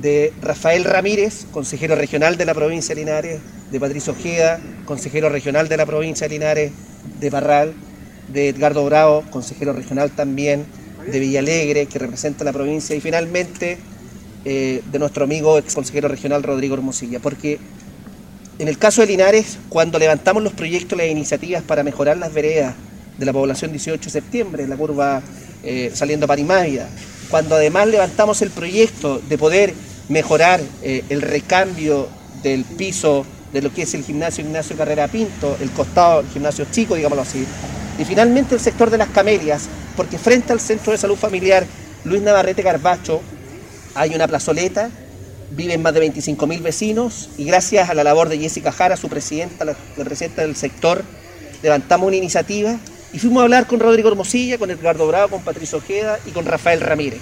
de 0.00 0.32
Rafael 0.40 0.84
Ramírez, 0.84 1.46
consejero 1.52 1.96
regional 1.96 2.36
de 2.36 2.44
la 2.44 2.54
provincia 2.54 2.94
de 2.94 3.00
Linares, 3.00 3.40
de 3.70 3.80
Patricio 3.80 4.12
Ojeda, 4.12 4.60
consejero 4.84 5.28
regional 5.28 5.68
de 5.68 5.76
la 5.76 5.86
provincia 5.86 6.28
de 6.28 6.34
Linares, 6.34 6.72
de 7.20 7.30
Barral, 7.30 7.74
de 8.28 8.48
Edgardo 8.48 8.84
Bravo, 8.84 9.24
consejero 9.30 9.72
regional 9.72 10.10
también, 10.10 10.64
de 11.10 11.20
Villalegre, 11.20 11.86
que 11.86 11.98
representa 11.98 12.44
la 12.44 12.52
provincia, 12.52 12.96
y 12.96 13.00
finalmente 13.00 13.78
eh, 14.44 14.82
de 14.90 14.98
nuestro 14.98 15.24
amigo 15.24 15.58
ex 15.58 15.74
consejero 15.74 16.08
regional 16.08 16.42
Rodrigo 16.42 16.74
Hermosilla, 16.74 17.18
porque 17.18 17.58
en 18.58 18.68
el 18.68 18.78
caso 18.78 19.00
de 19.00 19.08
Linares, 19.08 19.58
cuando 19.68 19.98
levantamos 19.98 20.42
los 20.42 20.52
proyectos, 20.52 20.96
las 20.96 21.08
iniciativas 21.08 21.62
para 21.62 21.82
mejorar 21.82 22.16
las 22.16 22.32
veredas 22.32 22.74
de 23.18 23.26
la 23.26 23.32
población 23.32 23.70
18 23.72 24.04
de 24.04 24.10
septiembre, 24.10 24.68
la 24.68 24.76
curva 24.76 25.22
eh, 25.62 25.90
saliendo 25.94 26.24
a 26.24 26.28
Parimávida, 26.28 26.88
cuando 27.30 27.54
además 27.56 27.88
levantamos 27.88 28.42
el 28.42 28.50
proyecto 28.50 29.20
de 29.28 29.38
poder 29.38 29.74
mejorar 30.08 30.60
eh, 30.82 31.04
el 31.08 31.22
recambio 31.22 32.08
del 32.42 32.64
piso 32.64 33.24
de 33.52 33.62
lo 33.62 33.72
que 33.72 33.82
es 33.82 33.94
el 33.94 34.04
gimnasio 34.04 34.44
Ignacio 34.44 34.76
Carrera 34.76 35.08
Pinto, 35.08 35.56
el 35.60 35.70
costado, 35.70 36.20
el 36.20 36.28
gimnasio 36.28 36.66
chico, 36.70 36.96
digámoslo 36.96 37.22
así, 37.22 37.46
y 37.98 38.04
finalmente 38.04 38.54
el 38.54 38.60
sector 38.60 38.90
de 38.90 38.98
las 38.98 39.08
camelias, 39.08 39.68
porque 39.96 40.18
frente 40.18 40.52
al 40.52 40.60
Centro 40.60 40.92
de 40.92 40.98
Salud 40.98 41.16
Familiar 41.16 41.64
Luis 42.04 42.20
Navarrete 42.20 42.62
Garbacho, 42.62 43.22
hay 43.94 44.14
una 44.14 44.26
plazoleta, 44.26 44.90
viven 45.50 45.82
más 45.82 45.94
de 45.94 46.12
25.000 46.12 46.62
vecinos 46.62 47.30
y 47.38 47.44
gracias 47.44 47.88
a 47.88 47.94
la 47.94 48.04
labor 48.04 48.28
de 48.28 48.38
Jessica 48.38 48.72
Jara, 48.72 48.96
su 48.96 49.08
presidenta, 49.08 49.64
la, 49.64 49.74
presidenta 50.04 50.42
del 50.42 50.56
sector, 50.56 51.02
levantamos 51.62 52.08
una 52.08 52.16
iniciativa 52.16 52.76
y 53.12 53.18
fuimos 53.18 53.40
a 53.40 53.44
hablar 53.44 53.66
con 53.66 53.80
Rodrigo 53.80 54.08
Hermosilla, 54.08 54.58
con 54.58 54.70
Edgardo 54.70 55.06
Bravo, 55.06 55.28
con 55.28 55.42
Patricio 55.42 55.78
Ojeda 55.78 56.18
y 56.26 56.30
con 56.30 56.44
Rafael 56.44 56.80
Ramírez. 56.80 57.20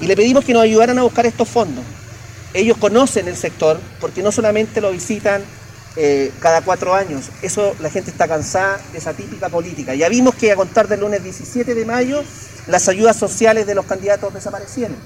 Y 0.00 0.06
le 0.06 0.16
pedimos 0.16 0.44
que 0.44 0.52
nos 0.52 0.62
ayudaran 0.62 0.98
a 0.98 1.02
buscar 1.02 1.26
estos 1.26 1.48
fondos. 1.48 1.84
Ellos 2.54 2.78
conocen 2.78 3.28
el 3.28 3.36
sector 3.36 3.78
porque 4.00 4.22
no 4.22 4.32
solamente 4.32 4.80
lo 4.80 4.90
visitan 4.90 5.42
eh, 5.96 6.30
cada 6.40 6.60
cuatro 6.62 6.94
años, 6.94 7.30
eso 7.40 7.74
la 7.80 7.88
gente 7.88 8.10
está 8.10 8.28
cansada 8.28 8.78
de 8.92 8.98
esa 8.98 9.14
típica 9.14 9.48
política. 9.48 9.94
Ya 9.94 10.08
vimos 10.08 10.34
que 10.34 10.52
a 10.52 10.56
contar 10.56 10.88
del 10.88 11.00
lunes 11.00 11.22
17 11.22 11.74
de 11.74 11.84
mayo 11.84 12.22
las 12.66 12.88
ayudas 12.88 13.16
sociales 13.16 13.66
de 13.66 13.74
los 13.74 13.86
candidatos 13.86 14.32
desaparecieron. 14.34 14.96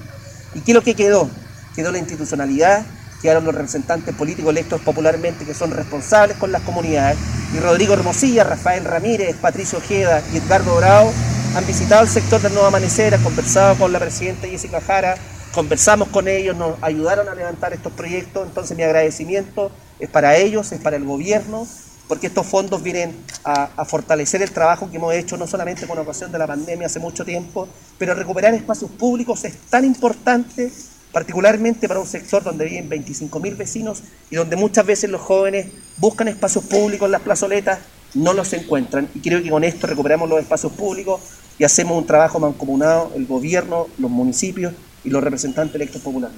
¿Y 0.53 0.61
qué 0.61 0.71
es 0.71 0.75
lo 0.75 0.83
que 0.83 0.95
quedó? 0.95 1.29
Quedó 1.75 1.91
la 1.91 1.97
institucionalidad, 1.97 2.85
quedaron 3.21 3.45
los 3.45 3.55
representantes 3.55 4.13
políticos 4.15 4.51
electos 4.51 4.81
popularmente 4.81 5.45
que 5.45 5.53
son 5.53 5.71
responsables 5.71 6.37
con 6.37 6.51
las 6.51 6.61
comunidades. 6.63 7.17
Y 7.55 7.59
Rodrigo 7.59 7.93
Hermosilla, 7.93 8.43
Rafael 8.43 8.83
Ramírez, 8.83 9.35
Patricio 9.37 9.77
Ojeda 9.77 10.21
y 10.33 10.37
Edgardo 10.37 10.75
Bravo 10.75 11.13
han 11.55 11.65
visitado 11.67 12.01
el 12.03 12.09
sector 12.09 12.41
del 12.41 12.53
Nuevo 12.53 12.67
Amanecer, 12.67 13.13
han 13.13 13.23
conversado 13.23 13.75
con 13.75 13.91
la 13.91 13.99
presidenta 13.99 14.47
Jessica 14.47 14.81
Jara, 14.81 15.15
conversamos 15.53 16.07
con 16.07 16.27
ellos, 16.27 16.55
nos 16.55 16.81
ayudaron 16.81 17.27
a 17.27 17.35
levantar 17.35 17.73
estos 17.73 17.91
proyectos. 17.93 18.47
Entonces 18.47 18.75
mi 18.75 18.83
agradecimiento 18.83 19.71
es 19.99 20.09
para 20.09 20.37
ellos, 20.37 20.71
es 20.71 20.79
para 20.79 20.95
el 20.95 21.03
gobierno, 21.03 21.67
porque 22.11 22.27
estos 22.27 22.45
fondos 22.45 22.83
vienen 22.83 23.15
a, 23.45 23.85
fortalecer 23.85 24.41
el 24.41 24.51
trabajo 24.51 24.91
que 24.91 24.97
hemos 24.97 25.13
hecho 25.13 25.37
no 25.37 25.47
solamente 25.47 25.87
con 25.87 25.97
ocasión 25.97 26.29
de 26.29 26.37
la 26.37 26.45
pandemia 26.45 26.87
hace 26.87 26.99
mucho 26.99 27.23
tiempo, 27.23 27.69
pero 27.97 28.13
recuperar 28.13 28.53
espacios 28.53 28.91
públicos 28.91 29.45
es 29.45 29.55
tan 29.69 29.85
importante, 29.85 30.69
particularmente 31.13 31.87
para 31.87 32.01
un 32.01 32.05
sector 32.05 32.43
donde 32.43 32.65
viven 32.65 32.89
25.000 32.89 33.55
vecinos 33.55 34.03
y 34.29 34.35
donde 34.35 34.57
muchas 34.57 34.85
veces 34.85 35.09
los 35.09 35.21
jóvenes 35.21 35.67
buscan 35.95 36.27
espacios 36.27 36.65
públicos 36.65 37.05
en 37.05 37.13
las 37.13 37.21
plazoletas, 37.21 37.79
no 38.13 38.33
los 38.33 38.51
encuentran. 38.51 39.07
Y 39.15 39.21
creo 39.21 39.41
que 39.41 39.49
con 39.49 39.63
esto 39.63 39.87
recuperamos 39.87 40.27
los 40.27 40.41
espacios 40.41 40.73
públicos 40.73 41.21
y 41.57 41.63
hacemos 41.63 41.97
un 41.97 42.05
trabajo 42.05 42.41
mancomunado, 42.41 43.13
el 43.15 43.25
gobierno, 43.25 43.87
los 43.97 44.11
municipios 44.11 44.73
y 45.05 45.09
los 45.11 45.23
representantes 45.23 45.75
electos 45.75 46.01
populares. 46.01 46.35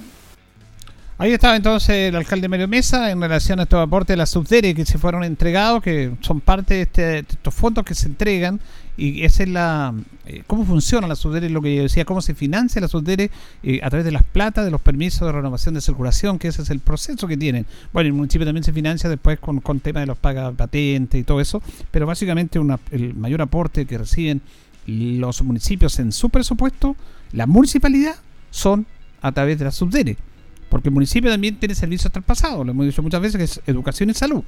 Ahí 1.16 1.32
estaba 1.32 1.54
entonces 1.54 2.08
el 2.08 2.16
alcalde 2.16 2.48
Mario 2.48 2.66
Mesa 2.66 3.12
en 3.12 3.20
relación 3.20 3.60
a 3.60 3.62
estos 3.62 3.80
aportes 3.80 4.14
de 4.14 4.16
la 4.16 4.26
subdere 4.26 4.74
que 4.74 4.84
se 4.84 4.98
fueron 4.98 5.22
entregados, 5.22 5.80
que 5.80 6.10
son 6.20 6.40
parte 6.40 6.74
de, 6.74 6.82
este, 6.82 7.18
estos 7.20 7.54
fondos 7.54 7.84
que 7.84 7.94
se 7.94 8.08
entregan 8.08 8.58
y 8.96 9.22
esa 9.22 9.44
es 9.44 9.48
la 9.48 9.94
eh, 10.26 10.42
cómo 10.48 10.64
funciona 10.64 11.06
la 11.06 11.14
subdere, 11.14 11.48
lo 11.50 11.62
que 11.62 11.76
yo 11.76 11.82
decía, 11.84 12.04
cómo 12.04 12.20
se 12.20 12.34
financia 12.34 12.80
la 12.80 12.88
subdere 12.88 13.30
eh, 13.62 13.78
a 13.84 13.90
través 13.90 14.04
de 14.04 14.10
las 14.10 14.24
platas, 14.24 14.64
de 14.64 14.72
los 14.72 14.80
permisos 14.80 15.20
de 15.20 15.30
renovación 15.30 15.74
de 15.74 15.82
circulación, 15.82 16.40
que 16.40 16.48
ese 16.48 16.62
es 16.62 16.70
el 16.70 16.80
proceso 16.80 17.28
que 17.28 17.36
tienen. 17.36 17.64
Bueno, 17.92 18.08
el 18.08 18.14
municipio 18.14 18.44
también 18.44 18.64
se 18.64 18.72
financia 18.72 19.08
después 19.08 19.38
con, 19.38 19.60
con 19.60 19.78
temas 19.78 20.02
de 20.02 20.06
los 20.08 20.18
paga 20.18 20.50
patentes 20.50 21.20
y 21.20 21.22
todo 21.22 21.40
eso, 21.40 21.62
pero 21.92 22.06
básicamente 22.06 22.58
el 22.90 23.14
mayor 23.14 23.40
aporte 23.40 23.86
que 23.86 23.98
reciben 23.98 24.42
los 24.86 25.42
municipios 25.42 25.96
en 26.00 26.10
su 26.10 26.28
presupuesto, 26.28 26.96
la 27.30 27.46
municipalidad 27.46 28.16
son 28.50 28.84
a 29.22 29.30
través 29.30 29.60
de 29.60 29.64
la 29.66 29.70
subdere. 29.70 30.16
Porque 30.74 30.88
el 30.88 30.92
municipio 30.92 31.30
también 31.30 31.54
tiene 31.54 31.72
servicios 31.76 32.12
traspasados, 32.12 32.66
lo 32.66 32.72
hemos 32.72 32.86
dicho 32.86 33.00
muchas 33.00 33.20
veces, 33.20 33.38
que 33.38 33.44
es 33.44 33.60
educación 33.68 34.10
y 34.10 34.14
salud. 34.14 34.42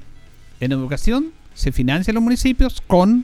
En 0.59 0.73
educación 0.73 1.27
se 1.53 1.71
financian 1.71 2.15
los 2.15 2.21
municipios 2.21 2.83
con 2.85 3.23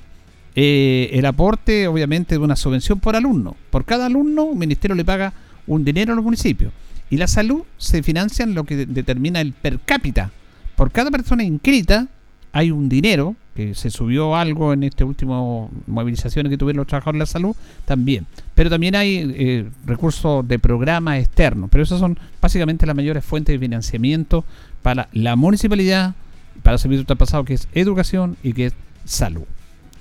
eh, 0.56 1.10
el 1.12 1.26
aporte, 1.26 1.86
obviamente, 1.90 2.36
de 2.36 2.40
una 2.40 2.56
subvención 2.56 3.02
por 3.02 3.18
alumno. 3.18 3.58
Por 3.72 3.84
cada 3.84 4.06
alumno, 4.06 4.52
el 4.54 4.58
ministerio 4.58 4.96
le 4.96 5.04
paga 5.04 5.34
un 5.68 5.84
dinero 5.84 6.14
a 6.14 6.16
los 6.16 6.24
municipios. 6.24 6.72
Y 7.10 7.18
la 7.18 7.28
salud 7.28 7.64
se 7.78 8.04
financia 8.04 8.44
en 8.44 8.56
lo 8.56 8.64
que 8.64 8.86
determina 8.86 9.42
el 9.42 9.52
per 9.52 9.82
cápita. 9.82 10.32
Por 10.78 10.90
cada 10.90 11.12
persona 11.12 11.44
inscrita 11.44 12.08
hay 12.54 12.72
un 12.72 12.88
dinero, 12.88 13.36
que 13.56 13.76
se 13.76 13.90
subió 13.90 14.36
algo 14.36 14.74
en 14.74 14.84
este 14.84 15.04
último 15.04 15.70
movilizaciones 15.88 16.50
que 16.50 16.58
tuvieron 16.58 16.78
los 16.78 16.88
trabajadores 16.88 17.20
de 17.20 17.22
la 17.22 17.26
salud, 17.28 17.56
también. 17.86 18.26
Pero 18.56 18.70
también 18.70 18.96
hay 18.96 19.34
eh, 19.36 19.70
recursos 19.86 20.48
de 20.48 20.60
programas 20.60 21.20
externos. 21.20 21.70
Pero 21.72 21.84
esas 21.84 22.00
son 22.00 22.18
básicamente 22.42 22.86
las 22.86 22.96
mayores 22.96 23.24
fuentes 23.24 23.54
de 23.54 23.60
financiamiento 23.60 24.44
para 24.82 25.08
la 25.14 25.36
municipalidad, 25.36 26.16
para 26.64 26.76
el 26.76 26.80
servicio 26.80 27.06
traspasado, 27.06 27.46
que 27.46 27.54
es 27.54 27.68
educación 27.74 28.38
y 28.44 28.54
que 28.54 28.68
es 28.68 28.74
salud. 29.06 29.44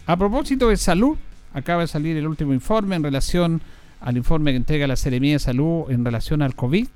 A 0.07 0.17
propósito 0.17 0.69
de 0.69 0.77
salud, 0.77 1.17
acaba 1.53 1.83
de 1.83 1.89
salir 1.89 2.17
el 2.17 2.27
último 2.27 2.55
informe 2.55 2.97
en 2.97 3.03
relación 3.03 3.61
al 4.01 4.17
informe 4.17 4.51
que 4.51 4.57
entrega 4.57 4.87
la 4.87 4.97
Seremía 4.97 5.35
de 5.35 5.39
Salud 5.39 5.91
en 5.91 6.05
relación 6.05 6.43
al 6.43 6.55
COVID. 6.55 6.89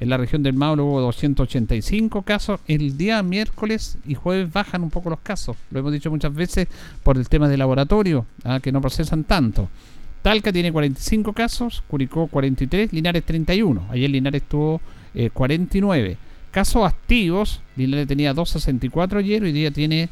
En 0.00 0.10
la 0.10 0.16
región 0.16 0.44
del 0.44 0.54
Maule 0.54 0.82
hubo 0.82 1.00
285 1.00 2.22
casos. 2.22 2.60
El 2.68 2.96
día 2.96 3.22
miércoles 3.22 3.98
y 4.06 4.14
jueves 4.14 4.52
bajan 4.52 4.84
un 4.84 4.90
poco 4.90 5.10
los 5.10 5.18
casos. 5.20 5.56
Lo 5.70 5.80
hemos 5.80 5.92
dicho 5.92 6.10
muchas 6.10 6.32
veces 6.32 6.68
por 7.02 7.16
el 7.16 7.28
tema 7.28 7.48
de 7.48 7.56
laboratorio, 7.56 8.24
ah, 8.44 8.60
que 8.60 8.70
no 8.70 8.80
procesan 8.80 9.24
tanto. 9.24 9.68
Talca 10.22 10.52
tiene 10.52 10.72
45 10.72 11.32
casos, 11.32 11.82
Curicó 11.88 12.28
43, 12.28 12.92
Linares 12.92 13.24
31. 13.24 13.86
Ayer 13.90 14.10
Linares 14.10 14.42
tuvo 14.42 14.80
49. 15.32 16.10
Eh, 16.10 16.16
casos 16.52 16.86
activos, 16.86 17.60
Linares 17.76 18.06
tenía 18.06 18.34
264 18.34 19.18
ayer, 19.18 19.42
hoy 19.42 19.52
día 19.52 19.70
tiene 19.72 20.08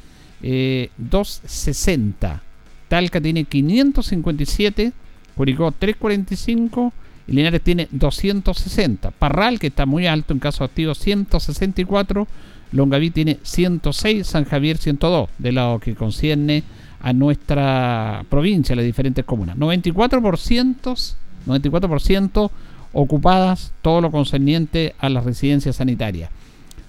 260. 0.97 2.35
Eh, 2.35 2.41
Talca 2.89 3.21
tiene 3.21 3.45
557, 3.45 4.93
Curicó 5.37 5.71
345 5.73 6.93
y 7.27 7.33
Linares 7.33 7.63
tiene 7.63 7.89
260. 7.91 9.11
Parral, 9.13 9.59
que 9.59 9.69
está 9.69 9.87
muy 9.87 10.07
alto 10.07 10.33
en 10.33 10.39
casos 10.39 10.63
activos, 10.63 10.99
164. 10.99 12.27
Longaví 12.73 13.11
tiene 13.11 13.39
106, 13.43 14.27
San 14.27 14.45
Javier 14.45 14.77
102, 14.77 15.31
de 15.39 15.53
lo 15.53 15.81
que 15.83 15.95
concierne 15.95 16.63
a 17.01 17.13
nuestra 17.13 18.25
provincia, 18.29 18.77
las 18.77 18.85
diferentes 18.85 19.25
comunas. 19.25 19.57
94%, 19.57 21.15
94% 21.47 22.51
ocupadas, 22.93 23.73
todo 23.83 24.01
lo 24.01 24.11
concerniente 24.11 24.95
a 24.99 25.09
las 25.09 25.25
residencias 25.25 25.77
sanitarias. 25.77 26.31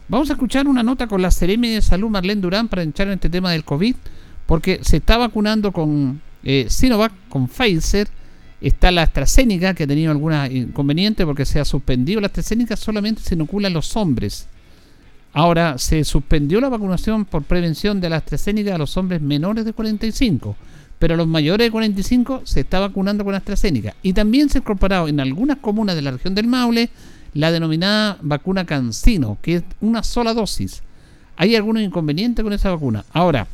Vamos 0.07 0.29
a 0.29 0.33
escuchar 0.33 0.67
una 0.67 0.83
nota 0.83 1.07
con 1.07 1.21
la 1.21 1.31
Seremi 1.31 1.69
de 1.69 1.81
Salud 1.81 2.09
Marlene 2.09 2.41
Durán 2.41 2.69
para 2.69 2.81
entrar 2.81 3.09
en 3.09 3.15
este 3.15 3.29
tema 3.29 3.51
del 3.51 3.65
COVID, 3.65 3.95
porque 4.45 4.79
se 4.81 4.97
está 4.97 5.17
vacunando 5.17 5.73
con 5.73 6.21
eh, 6.43 6.67
Sinovac, 6.69 7.11
con 7.27 7.47
Pfizer, 7.47 8.07
está 8.61 8.91
la 8.91 9.03
AstraZeneca, 9.03 9.73
que 9.73 9.83
ha 9.83 9.87
tenido 9.87 10.11
algún 10.11 10.33
inconveniente 10.51 11.25
porque 11.25 11.45
se 11.45 11.59
ha 11.59 11.65
suspendido. 11.65 12.21
La 12.21 12.27
AstraZeneca 12.27 12.75
solamente 12.75 13.21
se 13.21 13.35
inocula 13.35 13.67
a 13.67 13.71
los 13.71 13.95
hombres. 13.95 14.47
Ahora, 15.33 15.77
se 15.77 16.03
suspendió 16.03 16.59
la 16.59 16.69
vacunación 16.69 17.25
por 17.25 17.43
prevención 17.43 18.01
de 18.01 18.09
la 18.09 18.17
AstraZeneca 18.17 18.75
a 18.75 18.77
los 18.77 18.97
hombres 18.97 19.21
menores 19.21 19.65
de 19.65 19.73
45, 19.73 20.55
pero 20.97 21.13
a 21.13 21.17
los 21.17 21.27
mayores 21.27 21.67
de 21.67 21.71
45 21.71 22.41
se 22.43 22.61
está 22.61 22.79
vacunando 22.79 23.23
con 23.23 23.35
AstraZeneca. 23.35 23.95
Y 24.01 24.13
también 24.13 24.49
se 24.49 24.57
ha 24.57 24.61
incorporado 24.61 25.07
en 25.07 25.19
algunas 25.19 25.57
comunas 25.57 25.95
de 25.95 26.01
la 26.01 26.11
región 26.11 26.33
del 26.33 26.47
Maule 26.47 26.89
la 27.33 27.51
denominada 27.51 28.17
vacuna 28.21 28.65
Cancino, 28.65 29.37
que 29.41 29.57
es 29.57 29.63
una 29.79 30.01
sola 30.01 30.33
dosis. 30.33 30.81
Hay 31.35 31.55
algunos 31.55 31.83
inconvenientes 31.83 32.41
con 32.43 32.53
esa 32.53 32.71
vacuna. 32.71 33.05
Ahora, 33.13 33.45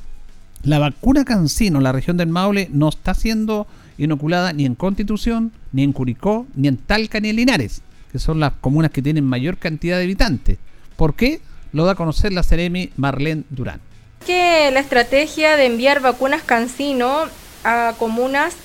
la 0.64 0.80
vacuna 0.80 1.26
Cancino 1.26 1.80
en 1.80 1.84
la 1.84 1.92
región 1.92 2.16
del 2.16 2.30
Maule 2.30 2.70
no 2.72 2.88
está 2.88 3.14
siendo 3.14 3.68
inoculada 3.98 4.54
ni 4.54 4.66
en 4.66 4.76
Constitución, 4.76 5.52
ni 5.72 5.84
en 5.84 5.94
Curicó, 5.94 6.46
ni 6.56 6.68
en 6.68 6.78
Talca, 6.78 7.20
ni 7.20 7.30
en 7.30 7.36
Linares, 7.36 7.82
que 8.12 8.20
son 8.20 8.40
las 8.40 8.54
comunas 8.54 8.92
que 8.92 9.02
tienen 9.02 9.26
mayor 9.26 9.58
cantidad 9.58 9.98
de 9.98 10.04
habitantes. 10.04 10.58
¿Por 10.96 11.16
qué? 11.16 11.42
Lo 11.72 11.86
da 11.86 11.94
a 11.94 11.96
conocer 11.96 12.32
la 12.32 12.44
Ceremi 12.44 12.92
Marlene 12.98 13.44
Durán. 13.50 13.82
Que 14.26 14.70
la 14.72 14.80
estrategia 14.80 15.58
de 15.58 15.66
enviar 15.66 16.02
vacunas 16.02 16.44
Cancino 16.44 17.26
a 17.64 17.94
comunas 17.98 18.56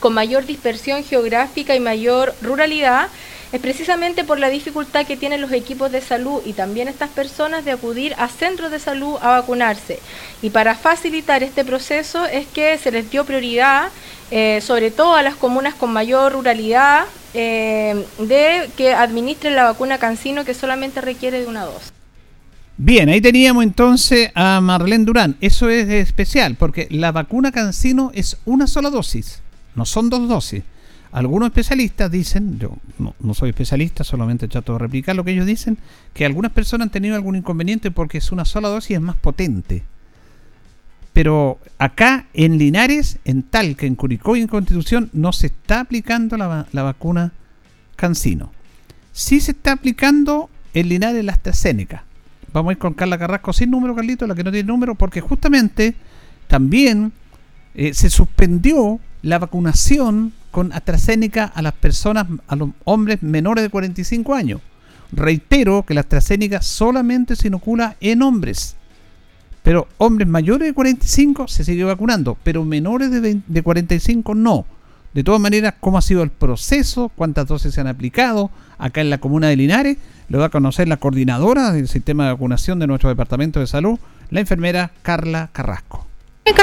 con 0.00 0.12
mayor 0.12 0.44
dispersión 0.44 1.04
geográfica 1.04 1.74
y 1.74 1.80
mayor 1.80 2.34
ruralidad 2.42 3.08
es 3.54 3.60
precisamente 3.60 4.24
por 4.24 4.40
la 4.40 4.50
dificultad 4.50 5.06
que 5.06 5.16
tienen 5.16 5.40
los 5.40 5.52
equipos 5.52 5.92
de 5.92 6.00
salud 6.00 6.42
y 6.44 6.54
también 6.54 6.88
estas 6.88 7.08
personas 7.08 7.64
de 7.64 7.70
acudir 7.70 8.12
a 8.18 8.26
centros 8.26 8.72
de 8.72 8.80
salud 8.80 9.14
a 9.22 9.28
vacunarse. 9.28 10.00
Y 10.42 10.50
para 10.50 10.74
facilitar 10.74 11.44
este 11.44 11.64
proceso 11.64 12.26
es 12.26 12.48
que 12.48 12.76
se 12.78 12.90
les 12.90 13.08
dio 13.12 13.24
prioridad, 13.24 13.90
eh, 14.32 14.60
sobre 14.60 14.90
todo 14.90 15.14
a 15.14 15.22
las 15.22 15.36
comunas 15.36 15.74
con 15.76 15.92
mayor 15.92 16.32
ruralidad, 16.32 17.04
eh, 17.32 18.04
de 18.18 18.68
que 18.76 18.92
administren 18.92 19.54
la 19.54 19.62
vacuna 19.62 19.98
Cancino 19.98 20.44
que 20.44 20.52
solamente 20.52 21.00
requiere 21.00 21.38
de 21.38 21.46
una 21.46 21.64
dosis. 21.64 21.92
Bien, 22.76 23.08
ahí 23.08 23.20
teníamos 23.20 23.62
entonces 23.62 24.32
a 24.34 24.60
Marlene 24.60 25.04
Durán. 25.04 25.36
Eso 25.40 25.68
es 25.68 25.88
especial 25.88 26.56
porque 26.56 26.88
la 26.90 27.12
vacuna 27.12 27.52
Cancino 27.52 28.10
es 28.14 28.36
una 28.46 28.66
sola 28.66 28.90
dosis, 28.90 29.42
no 29.76 29.86
son 29.86 30.10
dos 30.10 30.28
dosis. 30.28 30.64
Algunos 31.14 31.46
especialistas 31.46 32.10
dicen, 32.10 32.58
yo 32.58 32.76
no, 32.98 33.34
soy 33.34 33.50
especialista, 33.50 34.02
solamente 34.02 34.48
trato 34.48 34.72
de 34.72 34.80
replicar 34.80 35.14
lo 35.14 35.22
que 35.22 35.30
ellos 35.30 35.46
dicen, 35.46 35.78
que 36.12 36.26
algunas 36.26 36.50
personas 36.50 36.86
han 36.86 36.90
tenido 36.90 37.14
algún 37.14 37.36
inconveniente 37.36 37.92
porque 37.92 38.18
es 38.18 38.32
una 38.32 38.44
sola 38.44 38.68
dosis 38.68 38.96
es 38.96 39.00
más 39.00 39.14
potente. 39.14 39.84
Pero 41.12 41.60
acá 41.78 42.26
en 42.34 42.58
Linares, 42.58 43.18
en 43.24 43.44
Talca, 43.44 43.86
en 43.86 43.94
Curicó 43.94 44.34
y 44.34 44.40
en 44.40 44.48
Constitución 44.48 45.08
no 45.12 45.32
se 45.32 45.46
está 45.46 45.78
aplicando 45.78 46.36
la, 46.36 46.66
vacuna 46.72 47.30
Cancino. 47.94 48.50
Sí 49.12 49.38
se 49.38 49.52
está 49.52 49.70
aplicando 49.70 50.50
en 50.72 50.88
Linares 50.88 51.24
la 51.24 51.34
AstraZeneca. 51.34 52.02
Vamos 52.52 52.70
a 52.70 52.72
ir 52.72 52.78
con 52.78 52.92
Carla 52.92 53.18
Carrasco 53.18 53.52
sin 53.52 53.70
número, 53.70 53.94
Carlito, 53.94 54.26
la 54.26 54.34
que 54.34 54.42
no 54.42 54.50
tiene 54.50 54.66
número, 54.66 54.96
porque 54.96 55.20
justamente 55.20 55.94
también 56.48 57.12
eh, 57.74 57.94
se 57.94 58.10
suspendió 58.10 59.00
la 59.22 59.38
vacunación 59.38 60.32
con 60.50 60.72
AstraZeneca 60.72 61.44
a 61.44 61.62
las 61.62 61.72
personas, 61.72 62.26
a 62.46 62.56
los 62.56 62.70
hombres 62.84 63.22
menores 63.22 63.64
de 63.64 63.70
45 63.70 64.34
años. 64.34 64.60
Reitero 65.12 65.84
que 65.84 65.94
la 65.94 66.00
AstraZeneca 66.00 66.62
solamente 66.62 67.36
se 67.36 67.48
inocula 67.48 67.96
en 68.00 68.22
hombres. 68.22 68.76
Pero 69.62 69.88
hombres 69.98 70.28
mayores 70.28 70.68
de 70.68 70.74
45 70.74 71.48
se 71.48 71.64
sigue 71.64 71.84
vacunando, 71.84 72.36
pero 72.42 72.64
menores 72.64 73.10
de, 73.10 73.40
de 73.46 73.62
45 73.62 74.34
no. 74.34 74.66
De 75.14 75.24
todas 75.24 75.40
maneras, 75.40 75.74
cómo 75.80 75.96
ha 75.96 76.02
sido 76.02 76.22
el 76.22 76.30
proceso, 76.30 77.10
cuántas 77.14 77.46
dosis 77.46 77.74
se 77.74 77.80
han 77.80 77.86
aplicado 77.86 78.50
acá 78.78 79.00
en 79.00 79.10
la 79.10 79.18
comuna 79.18 79.48
de 79.48 79.56
Linares, 79.56 79.96
lo 80.28 80.38
va 80.38 80.46
a 80.46 80.50
conocer 80.50 80.88
la 80.88 80.96
coordinadora 80.96 81.72
del 81.72 81.88
sistema 81.88 82.26
de 82.26 82.32
vacunación 82.32 82.78
de 82.78 82.86
nuestro 82.86 83.08
departamento 83.08 83.60
de 83.60 83.66
salud, 83.66 83.98
la 84.30 84.40
enfermera 84.40 84.90
Carla 85.02 85.50
Carrasco. 85.52 86.03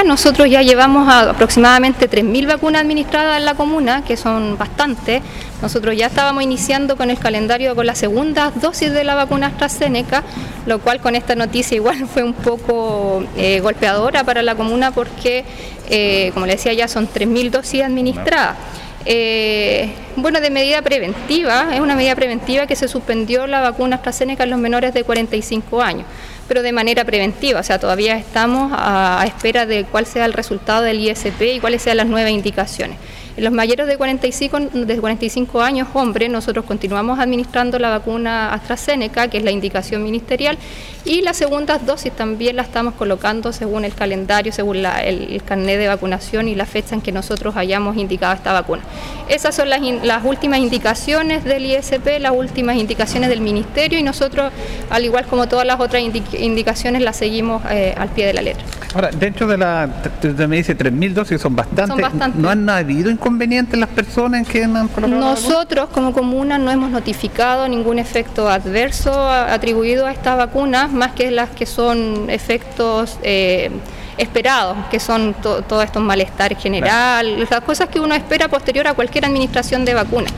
Nosotros 0.04 0.48
ya 0.48 0.62
llevamos 0.62 1.08
aproximadamente 1.12 2.08
3.000 2.08 2.46
vacunas 2.46 2.82
administradas 2.82 3.38
en 3.38 3.44
la 3.44 3.54
comuna, 3.54 4.04
que 4.04 4.16
son 4.16 4.56
bastantes. 4.56 5.22
Nosotros 5.60 5.96
ya 5.96 6.06
estábamos 6.06 6.44
iniciando 6.44 6.96
con 6.96 7.10
el 7.10 7.18
calendario 7.18 7.74
con 7.74 7.86
la 7.86 7.96
segunda 7.96 8.52
dosis 8.54 8.92
de 8.92 9.02
la 9.02 9.16
vacuna 9.16 9.48
AstraZeneca, 9.48 10.22
lo 10.66 10.78
cual 10.78 11.00
con 11.00 11.16
esta 11.16 11.34
noticia 11.34 11.74
igual 11.74 12.06
fue 12.14 12.22
un 12.22 12.32
poco 12.32 13.24
eh, 13.36 13.58
golpeadora 13.58 14.22
para 14.22 14.42
la 14.42 14.54
comuna 14.54 14.92
porque, 14.92 15.44
eh, 15.90 16.30
como 16.32 16.46
le 16.46 16.52
decía 16.52 16.72
ya, 16.74 16.86
son 16.86 17.08
3.000 17.08 17.50
dosis 17.50 17.82
administradas. 17.82 18.56
Eh, 19.04 19.94
bueno, 20.14 20.40
de 20.40 20.50
medida 20.50 20.80
preventiva, 20.82 21.74
es 21.74 21.80
una 21.80 21.96
medida 21.96 22.14
preventiva 22.14 22.68
que 22.68 22.76
se 22.76 22.86
suspendió 22.86 23.48
la 23.48 23.60
vacuna 23.60 23.96
AstraZeneca 23.96 24.44
en 24.44 24.50
los 24.50 24.60
menores 24.60 24.94
de 24.94 25.02
45 25.02 25.82
años 25.82 26.06
pero 26.48 26.62
de 26.62 26.72
manera 26.72 27.04
preventiva, 27.04 27.60
o 27.60 27.62
sea, 27.62 27.78
todavía 27.78 28.16
estamos 28.16 28.72
a, 28.74 29.24
espera 29.26 29.66
de 29.66 29.84
cuál 29.84 30.06
sea 30.06 30.24
el 30.24 30.32
resultado 30.32 30.82
del 30.82 31.00
ISP 31.00 31.42
y 31.54 31.60
cuáles 31.60 31.82
sean 31.82 31.96
las 31.96 32.06
nuevas 32.06 32.30
indicaciones. 32.30 32.98
En 33.34 33.44
los 33.44 33.52
mayores 33.52 33.86
de 33.86 33.96
45, 33.96 34.60
de 34.74 34.98
45 34.98 35.62
años, 35.62 35.88
hombres, 35.94 36.28
nosotros 36.28 36.66
continuamos 36.66 37.18
administrando 37.18 37.78
la 37.78 37.88
vacuna 37.88 38.52
AstraZeneca, 38.52 39.28
que 39.28 39.38
es 39.38 39.44
la 39.44 39.50
indicación 39.50 40.02
ministerial, 40.04 40.58
y 41.04 41.22
las 41.22 41.38
segundas 41.38 41.84
dosis 41.86 42.12
también 42.12 42.56
la 42.56 42.62
estamos 42.62 42.94
colocando 42.94 43.52
según 43.52 43.84
el 43.84 43.94
calendario, 43.94 44.52
según 44.52 44.84
el, 44.84 45.42
carnet 45.44 45.78
de 45.78 45.88
vacunación 45.88 46.46
y 46.46 46.54
la 46.54 46.66
fecha 46.66 46.94
en 46.94 47.00
que 47.00 47.10
nosotros 47.10 47.56
hayamos 47.56 47.96
indicado 47.96 48.34
esta 48.34 48.52
vacuna. 48.52 48.82
Esas 49.28 49.54
son 49.54 49.70
las, 49.70 49.80
las 49.80 50.24
últimas 50.24 50.58
indicaciones 50.60 51.42
del 51.42 51.64
ISP, 51.64 52.20
las 52.20 52.32
últimas 52.32 52.76
indicaciones 52.76 53.30
del 53.30 53.40
Ministerio 53.40 53.98
y 53.98 54.02
nosotros, 54.02 54.52
al 54.90 55.04
igual 55.04 55.24
como 55.26 55.48
todas 55.48 55.66
las 55.66 55.80
otras 55.80 56.02
indicaciones 56.02 57.02
las 57.02 57.16
seguimos 57.16 57.62
eh, 57.70 57.94
al 57.96 58.10
pie 58.10 58.26
de 58.26 58.34
la 58.34 58.42
letra. 58.42 58.64
Ahora, 58.94 59.10
dentro 59.10 59.46
de 59.46 59.56
la, 59.56 59.88
usted 60.04 60.46
me 60.46 60.56
dice 60.56 60.76
3.000 60.76 61.12
dosis, 61.14 61.40
son 61.40 61.56
bastantes. 61.56 61.88
Son 61.88 62.00
bastantes. 62.00 62.40
¿No 62.40 62.50
han 62.50 62.68
habido 62.68 63.10
inconvenientes 63.26 63.78
las 63.78 63.88
personas 63.88 64.46
que 64.48 64.64
han 64.64 64.88
colocado? 64.88 65.20
Nosotros 65.20 65.88
como 65.90 66.12
comuna 66.12 66.58
no 66.58 66.70
hemos 66.70 66.90
notificado 66.90 67.68
ningún 67.68 67.98
efecto 68.00 68.48
adverso 68.48 69.12
atribuido 69.30 70.06
a 70.06 70.12
esta 70.12 70.34
vacuna, 70.34 70.88
más 70.88 71.12
que 71.12 71.30
las 71.30 71.50
que 71.50 71.64
son 71.64 72.28
efectos 72.28 73.18
eh, 73.22 73.70
esperados, 74.18 74.76
que 74.90 74.98
son 74.98 75.34
to- 75.34 75.62
todos 75.62 75.84
estos 75.84 76.02
malestar 76.02 76.56
general, 76.56 77.46
las 77.48 77.60
cosas 77.62 77.88
que 77.88 78.00
uno 78.00 78.14
espera 78.14 78.48
posterior 78.48 78.86
a 78.88 78.94
cualquier 78.94 79.24
administración 79.24 79.84
de 79.84 79.94
vacuna. 79.94 80.28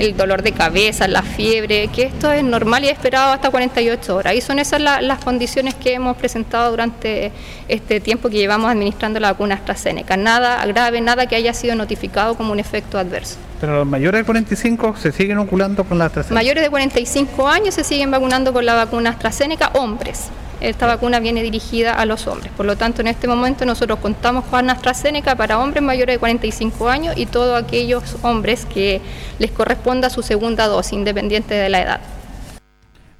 El 0.00 0.16
dolor 0.16 0.42
de 0.42 0.52
cabeza, 0.52 1.06
la 1.08 1.22
fiebre, 1.22 1.88
que 1.88 2.04
esto 2.04 2.32
es 2.32 2.42
normal 2.42 2.84
y 2.84 2.88
esperado 2.88 3.32
hasta 3.32 3.50
48 3.50 4.16
horas. 4.16 4.34
Y 4.34 4.40
son 4.40 4.58
esas 4.58 4.80
la- 4.80 5.00
las 5.00 5.18
condiciones 5.24 5.74
que 5.74 5.94
hemos 5.94 6.16
presentado 6.16 6.70
durante 6.70 7.32
este 7.68 8.00
tiempo 8.00 8.28
que 8.30 8.36
llevamos 8.38 8.70
administrando 8.70 9.20
la 9.20 9.32
vacuna 9.32 9.54
AstraZeneca. 9.56 10.16
Nada 10.16 10.64
grave, 10.66 11.00
nada 11.00 11.26
que 11.26 11.36
haya 11.36 11.52
sido 11.54 11.74
notificado 11.74 12.34
como 12.36 12.52
un 12.52 12.60
efecto 12.60 12.98
adverso. 12.98 13.36
Pero 13.60 13.76
los 13.76 13.86
mayores 13.86 14.20
de 14.20 14.24
45 14.24 14.96
se 14.96 15.12
siguen 15.12 15.38
oculando 15.38 15.84
con 15.84 15.98
la 15.98 16.06
AstraZeneca. 16.06 16.34
Mayores 16.34 16.62
de 16.62 16.70
45 16.70 17.46
años 17.48 17.74
se 17.74 17.84
siguen 17.84 18.10
vacunando 18.10 18.52
con 18.54 18.64
la 18.64 18.74
vacuna 18.74 19.10
AstraZeneca, 19.10 19.70
hombres. 19.74 20.30
Esta 20.60 20.86
vacuna 20.86 21.20
viene 21.20 21.42
dirigida 21.42 21.94
a 21.94 22.04
los 22.04 22.26
hombres. 22.26 22.52
Por 22.56 22.66
lo 22.66 22.76
tanto, 22.76 23.00
en 23.00 23.08
este 23.08 23.26
momento 23.26 23.64
nosotros 23.64 23.98
contamos 23.98 24.44
con 24.44 24.68
AstraZeneca 24.68 25.34
para 25.36 25.58
hombres 25.58 25.82
mayores 25.82 26.16
de 26.16 26.18
45 26.18 26.88
años 26.88 27.14
y 27.16 27.26
todos 27.26 27.62
aquellos 27.62 28.16
hombres 28.22 28.66
que 28.66 29.00
les 29.38 29.50
corresponda 29.50 30.10
su 30.10 30.22
segunda 30.22 30.66
dosis, 30.66 30.92
independiente 30.92 31.54
de 31.54 31.68
la 31.68 31.82
edad. 31.82 32.00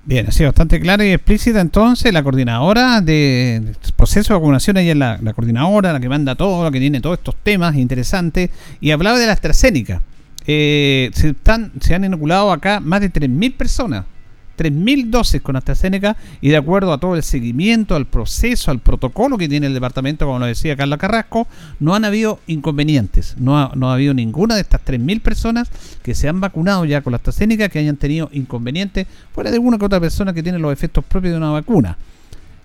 Bien, 0.05 0.27
así 0.27 0.45
bastante 0.45 0.81
clara 0.81 1.05
y 1.05 1.13
explícita 1.13 1.61
entonces 1.61 2.13
la 2.13 2.23
coordinadora 2.23 3.01
de 3.01 3.75
proceso 4.01 4.33
de 4.33 4.41
vacunación, 4.41 4.79
ella 4.79 4.93
es 4.93 4.97
la, 4.97 5.19
la 5.21 5.35
coordinadora, 5.35 5.93
la 5.93 6.01
que 6.01 6.09
manda 6.09 6.35
todo, 6.35 6.65
la 6.65 6.71
que 6.71 6.81
tiene 6.81 7.03
todos 7.03 7.19
estos 7.19 7.37
temas 7.43 7.77
interesantes, 7.77 8.49
y 8.81 8.93
hablaba 8.93 9.19
de 9.19 9.27
la 9.27 9.35
AstraZeneca. 9.35 10.01
Eh, 10.47 11.11
se, 11.13 11.29
están, 11.29 11.73
se 11.81 11.95
han 11.95 12.05
inoculado 12.05 12.51
acá 12.51 12.81
más 12.81 13.03
de 13.03 13.13
3.000 13.13 13.57
personas, 13.57 14.07
3.000 14.61 15.09
dosis 15.09 15.41
con 15.41 15.57
AstraZeneca, 15.57 16.19
y 16.43 16.51
de 16.51 16.59
acuerdo 16.59 16.93
a 16.93 16.99
todo 16.99 17.17
el 17.17 17.23
seguimiento, 17.23 17.97
al 17.97 18.05
proceso, 18.05 18.71
al 18.71 18.81
protocolo 18.81 19.39
que 19.39 19.49
tiene 19.49 19.69
el 19.69 19.75
departamento, 19.75 20.27
como 20.27 20.39
lo 20.39 20.45
decía 20.45 20.77
Carla 20.77 20.99
Carrasco, 20.99 21.49
no 21.79 21.95
han 21.95 22.05
habido 22.05 22.41
inconvenientes, 22.47 23.37
no 23.39 23.59
ha, 23.59 23.73
no 23.75 23.91
ha 23.91 23.95
habido 23.95 24.13
ninguna 24.13 24.55
de 24.55 24.61
estas 24.61 24.85
3.000 24.85 25.23
personas 25.23 25.71
que 26.03 26.15
se 26.15 26.29
han 26.29 26.41
vacunado 26.41 26.85
ya 26.85 27.01
con 27.01 27.13
la 27.13 27.17
AstraZeneca 27.17 27.71
que 27.71 27.79
hayan 27.79 27.97
tenido 27.97 28.29
inconvenientes, 28.33 29.07
fuera 29.33 29.51
de 29.51 29.57
alguna 29.57 29.79
que 29.79 29.87
otra 29.87 29.99
persona 29.99 30.35
que 30.35 30.43
tiene 30.43 30.59
los 30.59 30.73
efectos 30.73 31.05
propios 31.07 31.33
de 31.33 31.39
una 31.39 31.51
vacuna. 31.51 31.97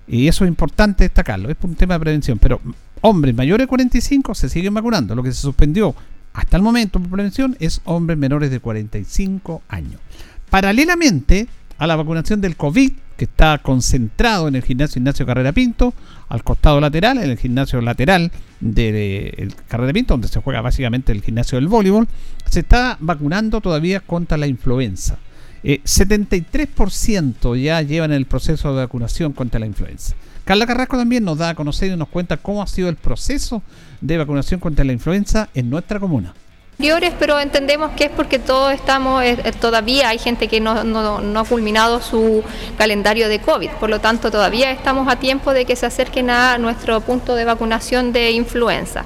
Y 0.08 0.28
eso 0.28 0.44
es 0.44 0.50
importante 0.50 1.06
destacarlo, 1.06 1.50
es 1.50 1.56
un 1.62 1.76
tema 1.76 1.96
de 1.96 2.00
prevención. 2.02 2.38
Pero 2.40 2.60
hombres 3.02 3.34
mayores 3.34 3.64
de 3.64 3.68
45 3.68 4.36
se 4.36 4.50
siguen 4.50 4.74
vacunando. 4.74 5.16
Lo 5.16 5.24
que 5.24 5.32
se 5.32 5.42
suspendió 5.42 5.96
hasta 6.34 6.58
el 6.58 6.64
momento 6.64 7.00
por 7.00 7.10
prevención 7.10 7.56
es 7.60 7.82
hombres 7.86 8.18
menores 8.18 8.52
de 8.52 8.60
45 8.60 9.62
años. 9.70 10.02
Paralelamente 10.50 11.48
a 11.78 11.88
la 11.88 11.96
vacunación 11.96 12.42
del 12.42 12.56
COVID, 12.56 12.92
que 13.18 13.26
está 13.26 13.58
concentrado 13.60 14.48
en 14.48 14.56
el 14.56 14.64
gimnasio 14.64 15.00
Ignacio 15.00 15.26
Carrera 15.26 15.52
Pinto, 15.52 15.94
al 16.28 16.44
costado 16.44 16.80
lateral, 16.82 17.18
en 17.18 17.30
el 17.30 17.38
gimnasio 17.38 17.82
lateral 17.82 18.32
del 18.60 19.54
Carrera 19.68 19.94
Pinto, 19.94 20.14
donde 20.14 20.28
se 20.28 20.42
juega 20.42 20.62
básicamente 20.62 21.12
el 21.12 21.22
gimnasio 21.22 21.58
del 21.58 21.68
voleibol, 21.68 22.08
se 22.50 22.62
está 22.62 22.98
vacunando 23.00 23.62
todavía 23.62 24.00
contra 24.00 24.38
la 24.38 24.48
influenza. 24.48 25.18
Eh, 25.64 25.82
73% 25.84 27.62
ya 27.62 27.82
llevan 27.82 28.12
el 28.12 28.26
proceso 28.26 28.70
de 28.76 28.84
vacunación 28.84 29.34
contra 29.34 29.60
la 29.60 29.66
influenza. 29.66 30.16
Carla 30.44 30.68
Carrasco 30.68 30.96
también 30.96 31.24
nos 31.24 31.40
da 31.40 31.50
a 31.50 31.56
conocer 31.56 31.92
y 31.92 31.98
nos 31.98 32.08
cuenta 32.08 32.38
cómo 32.38 32.62
ha 32.62 32.68
sido 32.68 32.88
el 32.88 32.98
proceso 32.98 33.64
de 34.00 34.18
vacunación 34.18 34.60
contra 34.60 34.86
la 34.86 34.94
influenza 34.94 35.50
en 35.56 35.72
nuestra 35.72 36.00
comuna. 36.00 36.36
Pero 36.78 37.40
entendemos 37.40 37.92
que 37.96 38.06
es 38.06 38.10
porque 38.12 38.38
todos 38.38 38.74
estamos, 38.74 39.24
eh, 39.24 39.38
eh, 39.44 39.52
todavía 39.54 40.10
hay 40.10 40.20
gente 40.20 40.48
que 40.48 40.60
no, 40.60 40.84
no- 40.84 41.22
no 41.22 41.40
ha 41.40 41.46
culminado 41.46 42.02
su 42.02 42.44
calendario 42.78 43.30
de 43.30 43.40
COVID, 43.40 43.70
por 43.80 43.90
lo 43.90 44.00
tanto 44.00 44.30
todavía 44.30 44.72
estamos 44.72 45.08
a 45.08 45.16
tiempo 45.16 45.54
de 45.54 45.66
que 45.66 45.76
se 45.76 45.86
acerquen 45.86 46.30
a 46.30 46.58
nuestro 46.58 47.00
punto 47.02 47.34
de 47.36 47.46
vacunación 47.46 48.12
de 48.12 48.32
influenza. 48.32 49.06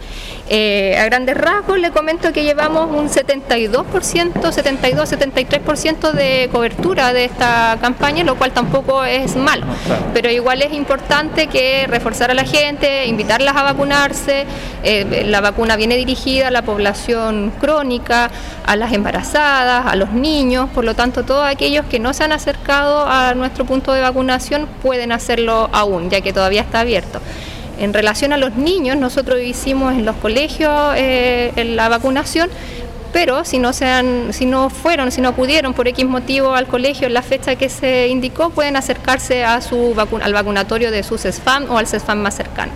Eh, 0.52 0.98
a 1.00 1.06
grandes 1.06 1.38
rasgos 1.38 1.78
le 1.80 1.92
comento 1.92 2.34
que 2.34 2.44
llevamos 2.44 2.90
un 2.90 3.08
72%, 3.08 4.52
72-73% 4.52 6.12
de 6.12 6.50
cobertura 6.52 7.14
de 7.14 7.26
esta 7.26 7.78
campaña, 7.80 8.24
lo 8.24 8.36
cual 8.36 8.52
tampoco 8.52 9.04
es 9.04 9.36
malo, 9.36 9.66
pero 10.14 10.30
igual 10.32 10.64
es 10.64 10.74
importante 10.74 11.46
que 11.48 11.86
reforzar 11.88 12.32
a 12.32 12.34
la 12.34 12.46
gente, 12.46 13.06
invitarlas 13.06 13.56
a 13.56 13.62
vacunarse, 13.64 14.46
eh, 14.84 15.24
la 15.28 15.40
vacuna 15.42 15.76
viene 15.76 15.96
dirigida 15.98 16.48
a 16.48 16.52
la 16.52 16.64
población 16.64 17.52
crónica, 17.60 18.32
a 18.66 18.76
las 18.76 18.92
embarazadas, 18.94 19.86
a 19.86 19.96
los 19.96 20.12
niños, 20.12 20.70
por 20.74 20.84
lo 20.86 20.96
tanto 20.96 21.24
todos 21.24 21.46
aquellos 21.46 21.86
que 21.86 22.00
no 22.00 22.14
se 22.14 22.24
han 22.24 22.32
acercado 22.32 23.06
a 23.08 23.34
nuestro 23.36 23.66
punto 23.66 23.94
de 23.94 24.02
vacunación 24.02 24.68
pueden 24.82 25.12
hacerlo 25.12 25.70
aún, 25.72 26.10
ya 26.10 26.22
que 26.22 26.34
todavía 26.34 26.62
está 26.62 26.80
abierto. 26.80 27.20
En 27.80 27.94
relación 27.94 28.34
a 28.34 28.38
los 28.38 28.56
niños, 28.56 28.98
nosotros 28.98 29.40
hicimos 29.42 29.94
en 29.94 30.06
los 30.06 30.16
colegios 30.18 30.94
eh, 30.98 31.54
en 31.56 31.76
la 31.76 31.88
vacunación, 31.88 32.50
pero 33.14 33.44
si 33.46 33.58
no, 33.58 33.74
se 33.74 33.86
han- 33.86 34.34
si 34.34 34.46
no 34.46 34.70
fueron, 34.70 35.12
si 35.12 35.22
no 35.22 35.30
acudieron 35.30 35.74
por 35.74 35.88
X 35.88 36.06
motivo 36.06 36.54
al 36.54 36.68
colegio 36.68 37.08
en 37.08 37.14
la 37.14 37.22
fecha 37.24 37.56
que 37.56 37.70
se 37.70 38.08
indicó, 38.08 38.50
pueden 38.52 38.76
acercarse 38.76 39.44
a 39.44 39.62
su 39.62 39.96
al 40.22 40.34
vacunatorio 40.34 40.92
de 40.92 41.04
su 41.04 41.18
CESFAM 41.18 41.72
o 41.72 41.78
al 41.78 41.88
CESFAM 41.88 42.20
más 42.20 42.36
cercano. 42.36 42.72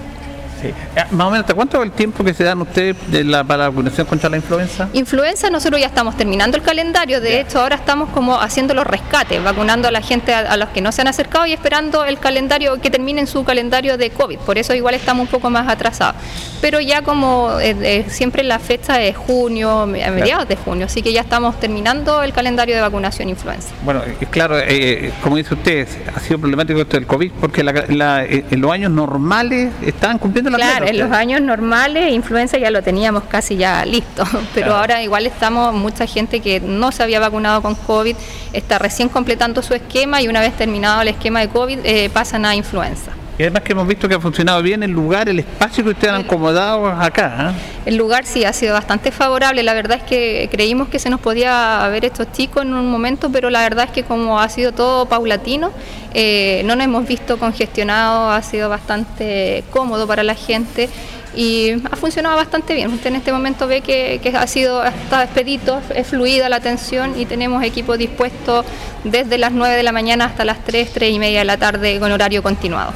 Sí. 0.64 0.70
Eh, 0.70 1.04
Más 1.12 1.28
o 1.28 1.32
menos, 1.32 1.44
¿hasta 1.44 1.54
cuánto 1.54 1.78
es 1.78 1.84
el 1.84 1.92
tiempo 1.92 2.24
que 2.24 2.34
se 2.34 2.44
dan 2.46 2.60
ustedes 2.62 2.96
de 3.12 3.24
la, 3.26 3.44
para 3.44 3.64
la 3.64 3.70
vacunación 3.70 4.08
contra 4.08 4.30
la 4.30 4.38
influenza? 4.38 4.88
Influenza, 4.94 5.50
nosotros 5.50 5.80
ya 5.82 5.88
estamos 5.88 6.16
terminando 6.18 6.58
el 6.58 6.64
calendario, 6.64 7.20
de 7.22 7.42
hecho 7.42 7.60
ahora 7.60 7.76
estamos 7.76 8.10
como 8.10 8.40
haciendo 8.40 8.74
los 8.74 8.88
rescates, 8.88 9.44
vacunando 9.44 9.90
a 9.90 9.92
la 9.92 10.02
gente 10.02 10.34
a, 10.34 10.40
a 10.40 10.58
los 10.58 10.70
que 10.70 10.82
no 10.82 10.92
se 10.94 11.02
han 11.02 11.08
acercado 11.10 11.46
y 11.46 11.52
esperando 11.54 12.06
el 12.06 12.18
calendario, 12.18 12.80
que 12.82 12.90
terminen 12.90 13.28
su 13.28 13.44
calendario 13.44 13.98
de 13.98 14.10
COVID, 14.10 14.40
por 14.40 14.58
eso 14.58 14.74
igual 14.74 14.96
estamos 14.96 15.26
un 15.26 15.28
poco 15.32 15.50
más 15.50 15.68
atrasados. 15.68 16.16
Pero 16.62 16.80
ya 16.80 17.02
como 17.02 17.60
eh, 17.60 17.76
eh, 17.82 18.06
siempre 18.08 18.42
la 18.44 18.58
fecha 18.60 19.02
es 19.02 19.18
junio, 19.18 19.82
a 19.82 19.86
mediados 19.86 20.48
de 20.48 20.56
junio, 20.56 20.86
así 20.86 21.02
que 21.02 21.12
ya 21.12 21.22
estamos 21.22 21.60
terminando 21.60 22.24
el 22.24 22.32
calendario 22.32 22.74
de 22.76 22.82
vacunación 22.82 23.28
influenza. 23.28 23.68
Bueno, 23.84 24.02
es 24.22 24.30
claro, 24.30 24.58
eh, 24.60 25.12
como 25.22 25.36
dice 25.36 25.56
usted, 25.56 25.88
ha 26.16 26.20
sido 26.22 26.40
problemático 26.40 26.80
esto 26.80 26.96
del 26.96 27.06
COVID 27.06 27.32
porque 27.42 27.64
la- 27.64 27.74
la- 27.90 28.24
eh, 28.24 28.46
en 28.50 28.62
los 28.62 28.72
años 28.72 28.92
normales 28.92 29.72
estaban 29.82 30.18
cumpliendo 30.20 30.50
la 30.58 30.68
Claro, 30.72 30.88
en 30.88 31.00
los 31.00 31.12
años 31.12 31.42
normales 31.42 32.12
influenza 32.12 32.58
ya 32.58 32.72
lo 32.72 32.82
teníamos 32.82 33.24
casi 33.24 33.56
ya 33.58 33.86
listo, 33.86 34.24
pero 34.54 34.68
Claro. 34.68 34.76
ahora 34.76 35.04
igual 35.04 35.26
estamos, 35.26 35.74
mucha 35.74 36.06
gente 36.06 36.40
que 36.40 36.60
no 36.60 36.92
se 36.92 37.04
había 37.04 37.20
vacunado 37.20 37.62
con 37.62 37.76
COVID 37.76 38.16
está 38.54 38.80
recién 38.80 39.10
completando 39.10 39.62
su 39.62 39.74
esquema 39.74 40.22
y 40.22 40.28
una 40.28 40.42
vez 40.42 40.54
terminado 40.56 41.02
el 41.02 41.08
esquema 41.10 41.40
de 41.42 41.50
COVID 41.50 41.80
eh, 41.84 42.10
pasan 42.14 42.46
a 42.46 42.56
influenza. 42.56 43.12
Y 43.38 43.42
además 43.42 43.64
que 43.64 43.72
hemos 43.72 43.88
visto 43.88 44.08
que 44.08 44.14
ha 44.14 44.20
funcionado 44.20 44.62
bien 44.62 44.84
el 44.84 44.92
lugar, 44.92 45.28
el 45.28 45.40
espacio 45.40 45.84
que 45.84 45.90
ustedes 45.90 46.14
han 46.14 46.22
acomodado 46.22 46.88
acá. 46.88 47.36
¿ah? 47.36 47.54
El 47.84 47.96
lugar 47.96 48.26
sí 48.26 48.46
ha 48.46 48.54
sido 48.54 48.74
bastante 48.74 49.12
favorable, 49.12 49.64
la 49.64 49.74
verdad 49.74 49.98
es 49.98 50.04
que 50.04 50.48
creímos 50.52 50.88
que 50.90 51.00
se 51.00 51.10
nos 51.10 51.20
podía 51.20 51.84
haber 51.84 52.06
hecho 52.06 52.26
chico 52.26 52.62
en 52.62 52.74
un 52.76 52.92
momento, 52.92 53.32
pero 53.32 53.50
la 53.50 53.62
verdad 53.62 53.86
es 53.86 53.92
que 53.92 54.04
como 54.04 54.40
ha 54.40 54.48
sido 54.50 54.72
todo 54.72 55.08
paulatino, 55.08 55.72
eh, 56.14 56.62
no 56.66 56.76
nos 56.76 56.86
hemos 56.86 57.08
visto 57.08 57.40
congestionado, 57.40 58.30
ha 58.30 58.44
sido 58.44 58.70
bastante 58.70 59.64
cómodo 59.72 60.06
para 60.06 60.22
la 60.22 60.36
gente 60.36 60.88
y 61.36 61.72
ha 61.92 61.96
funcionado 61.96 62.36
bastante 62.36 62.76
bien. 62.76 62.94
Usted 62.94 63.08
en 63.08 63.16
este 63.16 63.32
momento 63.32 63.66
ve 63.66 63.82
que, 63.82 64.20
que 64.22 64.30
ha 64.30 64.46
sido 64.46 64.80
hasta 64.80 65.24
expedito, 65.24 65.82
es 65.96 66.06
fluida 66.06 66.50
la 66.50 66.58
atención 66.58 67.20
y 67.20 67.26
tenemos 67.26 67.64
equipo 67.64 67.98
dispuesto 67.98 68.64
desde 69.04 69.40
las 69.40 69.54
9 69.54 69.76
de 69.76 69.82
la 69.82 69.92
mañana 69.92 70.26
hasta 70.26 70.46
las 70.46 70.64
3, 70.64 70.92
3 70.94 71.12
y 71.12 71.18
media 71.18 71.40
de 71.40 71.46
la 71.46 71.58
tarde 71.58 72.00
con 72.00 72.12
horario 72.12 72.44
continuado. 72.44 72.94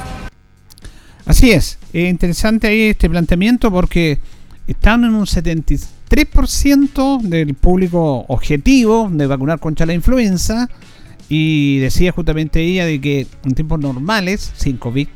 Así 1.28 1.52
es, 1.52 1.78
es 1.92 2.08
interesante 2.08 2.68
ahí 2.68 2.84
este 2.84 3.10
planteamiento 3.10 3.70
porque 3.70 4.18
están 4.66 5.04
en 5.04 5.14
un 5.14 5.26
73% 5.26 7.20
del 7.20 7.52
público 7.52 8.24
objetivo 8.28 9.10
de 9.12 9.26
vacunar 9.26 9.58
contra 9.60 9.84
la 9.84 9.92
influenza 9.92 10.70
y 11.28 11.80
decía 11.80 12.12
justamente 12.12 12.62
ella 12.62 12.86
de 12.86 12.98
que 13.02 13.26
en 13.44 13.54
tiempos 13.54 13.78
normales, 13.78 14.54
sin 14.56 14.78
COVID, 14.78 15.06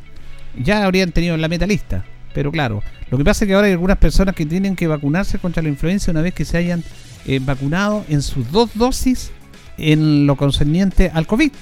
ya 0.63 0.85
habrían 0.85 1.13
tenido 1.13 1.35
la 1.39 1.49
meta 1.49 1.67
lista. 1.67 2.05
Pero 2.35 2.53
claro, 2.53 2.83
lo 3.11 3.17
que 3.17 3.25
pasa 3.25 3.47
es 3.47 3.49
que 3.49 3.55
ahora 3.55 3.69
hay 3.69 3.73
algunas 3.73 3.97
personas 3.97 4.35
que 4.35 4.45
tienen 4.45 4.77
que 4.77 4.87
vacunarse 4.87 5.39
contra 5.39 5.63
la 5.63 5.71
influenza 5.71 6.11
una 6.11 6.21
vez 6.21 6.35
que 6.35 6.45
se 6.45 6.59
hayan 6.59 6.85
eh, 7.25 7.41
vacunado 7.43 8.05
en 8.11 8.21
sus 8.21 8.53
dos 8.53 8.69
dosis 8.75 9.31
en 9.79 10.27
lo 10.27 10.37
concerniente 10.37 11.11
al 11.15 11.27
COVID. 11.27 11.53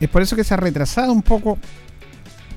Es 0.00 0.08
por 0.08 0.22
eso 0.22 0.36
que 0.36 0.44
se 0.44 0.54
ha 0.54 0.56
retrasado 0.56 1.12
un 1.12 1.20
poco 1.20 1.58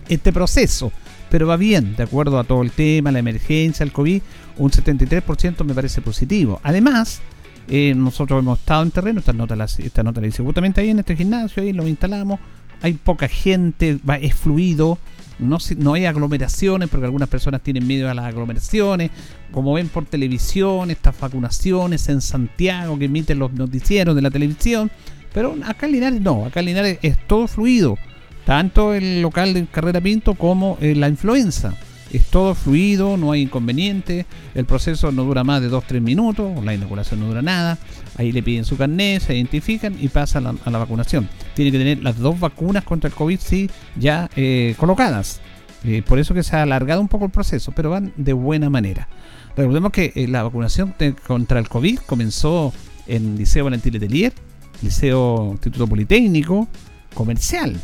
este 0.07 0.31
proceso, 0.31 0.93
pero 1.29 1.47
va 1.47 1.57
bien, 1.57 1.95
de 1.95 2.03
acuerdo 2.03 2.39
a 2.39 2.43
todo 2.43 2.61
el 2.61 2.71
tema, 2.71 3.11
la 3.11 3.19
emergencia, 3.19 3.83
el 3.83 3.91
COVID, 3.91 4.21
un 4.57 4.71
73% 4.71 5.63
me 5.63 5.73
parece 5.73 6.01
positivo. 6.01 6.59
Además, 6.63 7.21
eh, 7.67 7.93
nosotros 7.95 8.39
hemos 8.39 8.59
estado 8.59 8.83
en 8.83 8.91
terreno, 8.91 9.19
esta 9.19 9.33
nota, 9.33 9.55
esta 9.63 10.03
nota 10.03 10.21
la 10.21 10.27
hice 10.27 10.43
justamente 10.43 10.81
ahí 10.81 10.89
en 10.89 10.99
este 10.99 11.15
gimnasio, 11.15 11.63
ahí 11.63 11.73
lo 11.73 11.87
instalamos 11.87 12.39
hay 12.81 12.93
poca 12.93 13.27
gente, 13.27 13.99
es 14.21 14.35
fluido, 14.35 14.97
no, 15.39 15.57
no 15.77 15.93
hay 15.93 16.05
aglomeraciones, 16.05 16.89
porque 16.89 17.05
algunas 17.05 17.29
personas 17.29 17.61
tienen 17.61 17.85
miedo 17.87 18.09
a 18.09 18.13
las 18.13 18.25
aglomeraciones, 18.25 19.11
como 19.51 19.73
ven 19.73 19.89
por 19.89 20.05
televisión, 20.05 20.91
estas 20.91 21.19
vacunaciones 21.19 22.07
en 22.09 22.21
Santiago 22.21 22.97
que 22.97 23.05
emiten 23.05 23.39
los 23.39 23.53
noticieros 23.53 24.15
de 24.15 24.21
la 24.21 24.31
televisión, 24.31 24.91
pero 25.33 25.55
acá 25.65 25.85
en 25.85 25.91
Linares 25.93 26.21
no, 26.21 26.45
acá 26.45 26.59
en 26.61 26.67
Linares 26.67 26.99
es 27.01 27.17
todo 27.27 27.47
fluido, 27.47 27.97
tanto 28.47 28.93
el 28.93 29.21
local 29.21 29.53
de 29.53 29.65
Carrera 29.65 29.99
Pinto 29.99 30.33
como 30.35 30.77
la 30.79 31.09
influenza. 31.09 31.73
Es 32.13 32.27
todo 32.27 32.55
fluido, 32.55 33.17
no 33.17 33.33
hay 33.33 33.41
inconveniente, 33.41 34.25
el 34.55 34.63
proceso 34.63 35.11
no 35.11 35.25
dura 35.25 35.43
más 35.43 35.61
de 35.61 35.69
2-3 35.69 35.99
minutos, 35.99 36.63
la 36.63 36.73
inoculación 36.73 37.19
no 37.19 37.27
dura 37.27 37.41
nada, 37.41 37.77
ahí 38.15 38.31
le 38.31 38.41
piden 38.41 38.63
su 38.63 38.77
carnet, 38.77 39.21
se 39.21 39.35
identifican 39.35 39.97
y 39.99 40.07
pasan 40.07 40.47
a 40.63 40.69
la, 40.69 40.77
vacunación. 40.77 41.27
Tiene 41.55 41.73
que 41.73 41.77
tener 41.77 42.01
las 42.01 42.19
dos 42.19 42.39
vacunas 42.39 42.85
contra 42.85 43.09
el 43.09 43.13
COVID 43.13 43.37
sí 43.37 43.69
ya 43.97 44.29
eh, 44.37 44.75
colocadas. 44.77 45.41
Eh, 45.83 46.01
por 46.01 46.17
eso 46.17 46.33
que 46.33 46.41
se 46.41 46.55
ha 46.55 46.61
alargado 46.63 47.01
un 47.01 47.09
poco 47.09 47.25
el 47.25 47.31
proceso, 47.31 47.73
pero 47.73 47.89
van 47.89 48.13
de 48.15 48.31
buena 48.31 48.69
manera. 48.69 49.09
Recordemos 49.57 49.91
que 49.91 50.13
eh, 50.15 50.25
la 50.29 50.43
vacunación 50.43 50.95
contra 51.27 51.59
el 51.59 51.67
COVID 51.67 51.99
comenzó 52.05 52.71
en 53.07 53.35
Liceo 53.35 53.65
Valentín 53.65 53.91
Letelier, 53.91 54.31
Liceo 54.81 55.49
Instituto 55.51 55.85
Politécnico, 55.85 56.69
Comercial, 57.13 57.77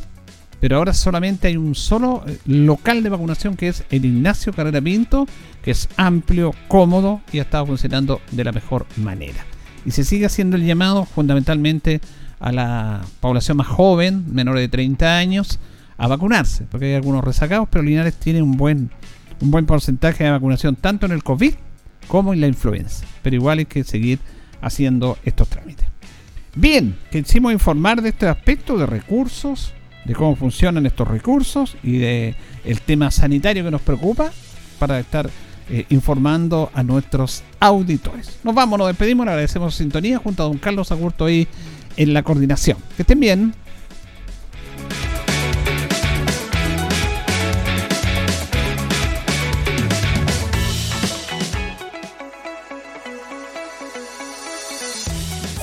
pero 0.63 0.78
ahora 0.78 0.93
solamente 0.93 1.49
hay 1.49 1.58
un 1.58 1.76
solo 1.76 2.23
eh, 2.26 2.38
local 2.45 3.04
de 3.04 3.10
vacunación 3.10 3.58
que 3.58 3.67
es 3.67 3.84
el 3.89 4.06
Ignacio 4.06 4.54
Carrera 4.54 4.80
Pinto, 4.80 5.28
que 5.62 5.71
es 5.71 5.89
amplio, 5.97 6.56
cómodo 6.69 7.19
y 7.34 7.39
ha 7.39 7.41
estado 7.41 7.65
funcionando 7.65 8.21
de 8.32 8.45
la 8.45 8.54
mejor 8.54 8.86
manera. 8.95 9.43
Y 9.86 9.91
se 9.91 10.06
sigue 10.06 10.26
haciendo 10.26 10.56
el 10.56 10.65
llamado 10.65 11.04
fundamentalmente 11.04 11.99
a 12.39 12.54
la 12.54 13.02
población 13.19 13.58
más 13.58 13.67
joven, 13.67 14.23
menores 14.34 14.62
de 14.62 14.69
30 14.69 15.17
años, 15.17 15.60
a 15.97 16.08
vacunarse, 16.08 16.63
porque 16.71 16.86
hay 16.86 16.93
algunos 16.93 17.26
rezagados, 17.26 17.67
pero 17.69 17.84
Linares 17.84 18.15
tiene 18.15 18.41
un 18.41 18.56
buen, 18.56 18.89
un 19.41 19.52
buen 19.52 19.65
porcentaje 19.65 20.23
de 20.23 20.32
vacunación 20.32 20.78
tanto 20.78 21.06
en 21.06 21.12
el 21.12 21.26
COVID 21.26 21.56
como 22.08 22.34
en 22.34 22.39
la 22.39 22.47
influenza. 22.47 23.06
Pero 23.21 23.36
igual 23.36 23.60
hay 23.60 23.65
que 23.65 23.84
seguir 23.84 24.19
haciendo 24.62 25.17
estos 25.26 25.49
trámites. 25.49 25.88
Bien, 26.56 26.95
quisimos 27.12 27.52
informar 27.52 28.02
de 28.02 28.08
este 28.08 28.30
aspecto 28.30 28.78
de 28.78 28.86
recursos, 28.86 29.73
de 30.06 30.13
cómo 30.13 30.36
funcionan 30.36 30.86
estos 30.86 31.08
recursos 31.08 31.76
y 31.84 31.98
de 31.98 32.36
el 32.66 32.82
tema 32.82 33.12
sanitario 33.12 33.63
que 33.63 33.72
nos 33.72 33.82
preocupa 33.82 34.32
para 34.80 35.00
estar 35.00 35.30
eh, 35.70 35.86
informando 35.89 36.70
a 36.74 36.84
nuestros 36.84 37.44
auditores. 37.60 38.38
Nos 38.44 38.54
vamos, 38.54 38.78
nos 38.78 38.88
despedimos, 38.88 39.26
le 39.26 39.32
agradecemos 39.32 39.76
sintonía 39.76 40.18
junto 40.18 40.44
a 40.44 40.48
don 40.48 40.58
Carlos 40.58 40.92
Agurto 40.92 41.26
ahí 41.26 41.48
en 41.96 42.13
la 42.13 42.24
coordinación. 42.24 42.78
Que 42.96 43.04
estén 43.04 43.20
bien. 43.20 43.54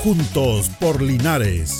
Juntos 0.03 0.69
por 0.79 0.99
Linares 0.99 1.79